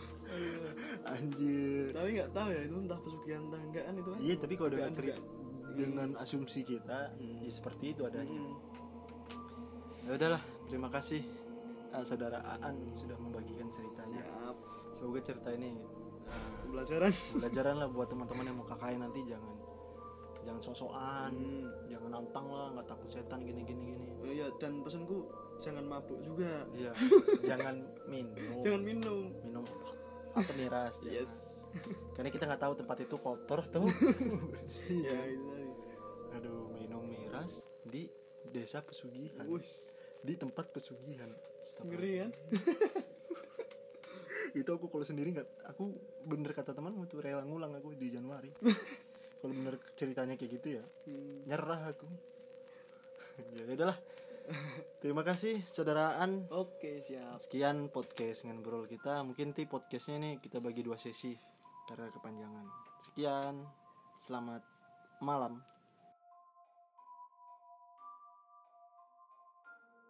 [1.05, 1.91] Anjir.
[1.93, 4.21] Tapi nggak tahu ya itu entah pesugihan entah enggak kan itu kan?
[4.23, 5.21] Iya tapi kalau dengan cerita
[5.71, 7.45] dengan asumsi kita Hmm.
[7.45, 8.33] ya seperti itu adanya.
[8.33, 8.57] Hmm.
[10.07, 11.23] Ya udahlah terima kasih
[11.91, 14.23] eh, saudara Aan sudah membagikan ceritanya.
[14.25, 14.57] Siap.
[14.97, 15.71] Semoga cerita ini
[16.27, 17.13] eh, pembelajaran.
[17.13, 19.55] pelajaran lah buat teman-teman yang mau KKN nanti jangan
[20.41, 21.69] jangan sosokan Hmm.
[21.85, 24.09] jangan nantang lah nggak takut setan gini gini gini.
[24.25, 25.29] Oh iya dan pesanku
[25.61, 26.65] jangan mabuk juga.
[26.73, 26.91] Iya
[27.53, 28.57] jangan minum.
[28.65, 29.19] Jangan minum.
[29.45, 29.65] Minum
[30.31, 31.67] apa miras yes.
[32.15, 33.85] Karena kita nggak tahu tempat itu kotor tuh.
[34.55, 35.19] Bersih ya
[36.31, 38.07] aduh minum miras di
[38.51, 39.47] desa pesugihan.
[39.47, 41.31] Wush, di tempat pesugihan.
[41.87, 42.31] Ngeri kan?
[44.51, 45.95] Itu aku kalau sendiri nggak aku
[46.27, 48.51] bener kata temanmu tuh rela ngulang aku di Januari.
[49.41, 51.47] Kalau bener ceritanya kayak gitu ya Hmm.
[51.47, 52.07] nyerah aku.
[53.57, 53.97] Ya udahlah.
[55.01, 56.45] Terima kasih saudaraan.
[56.53, 57.41] Oke siap.
[57.41, 59.25] Sekian podcast ngobrol kita.
[59.25, 61.33] Mungkin ti podcastnya nih kita bagi dua sesi
[61.89, 62.67] karena kepanjangan.
[63.01, 63.65] Sekian
[64.21, 64.61] selamat
[65.25, 65.65] malam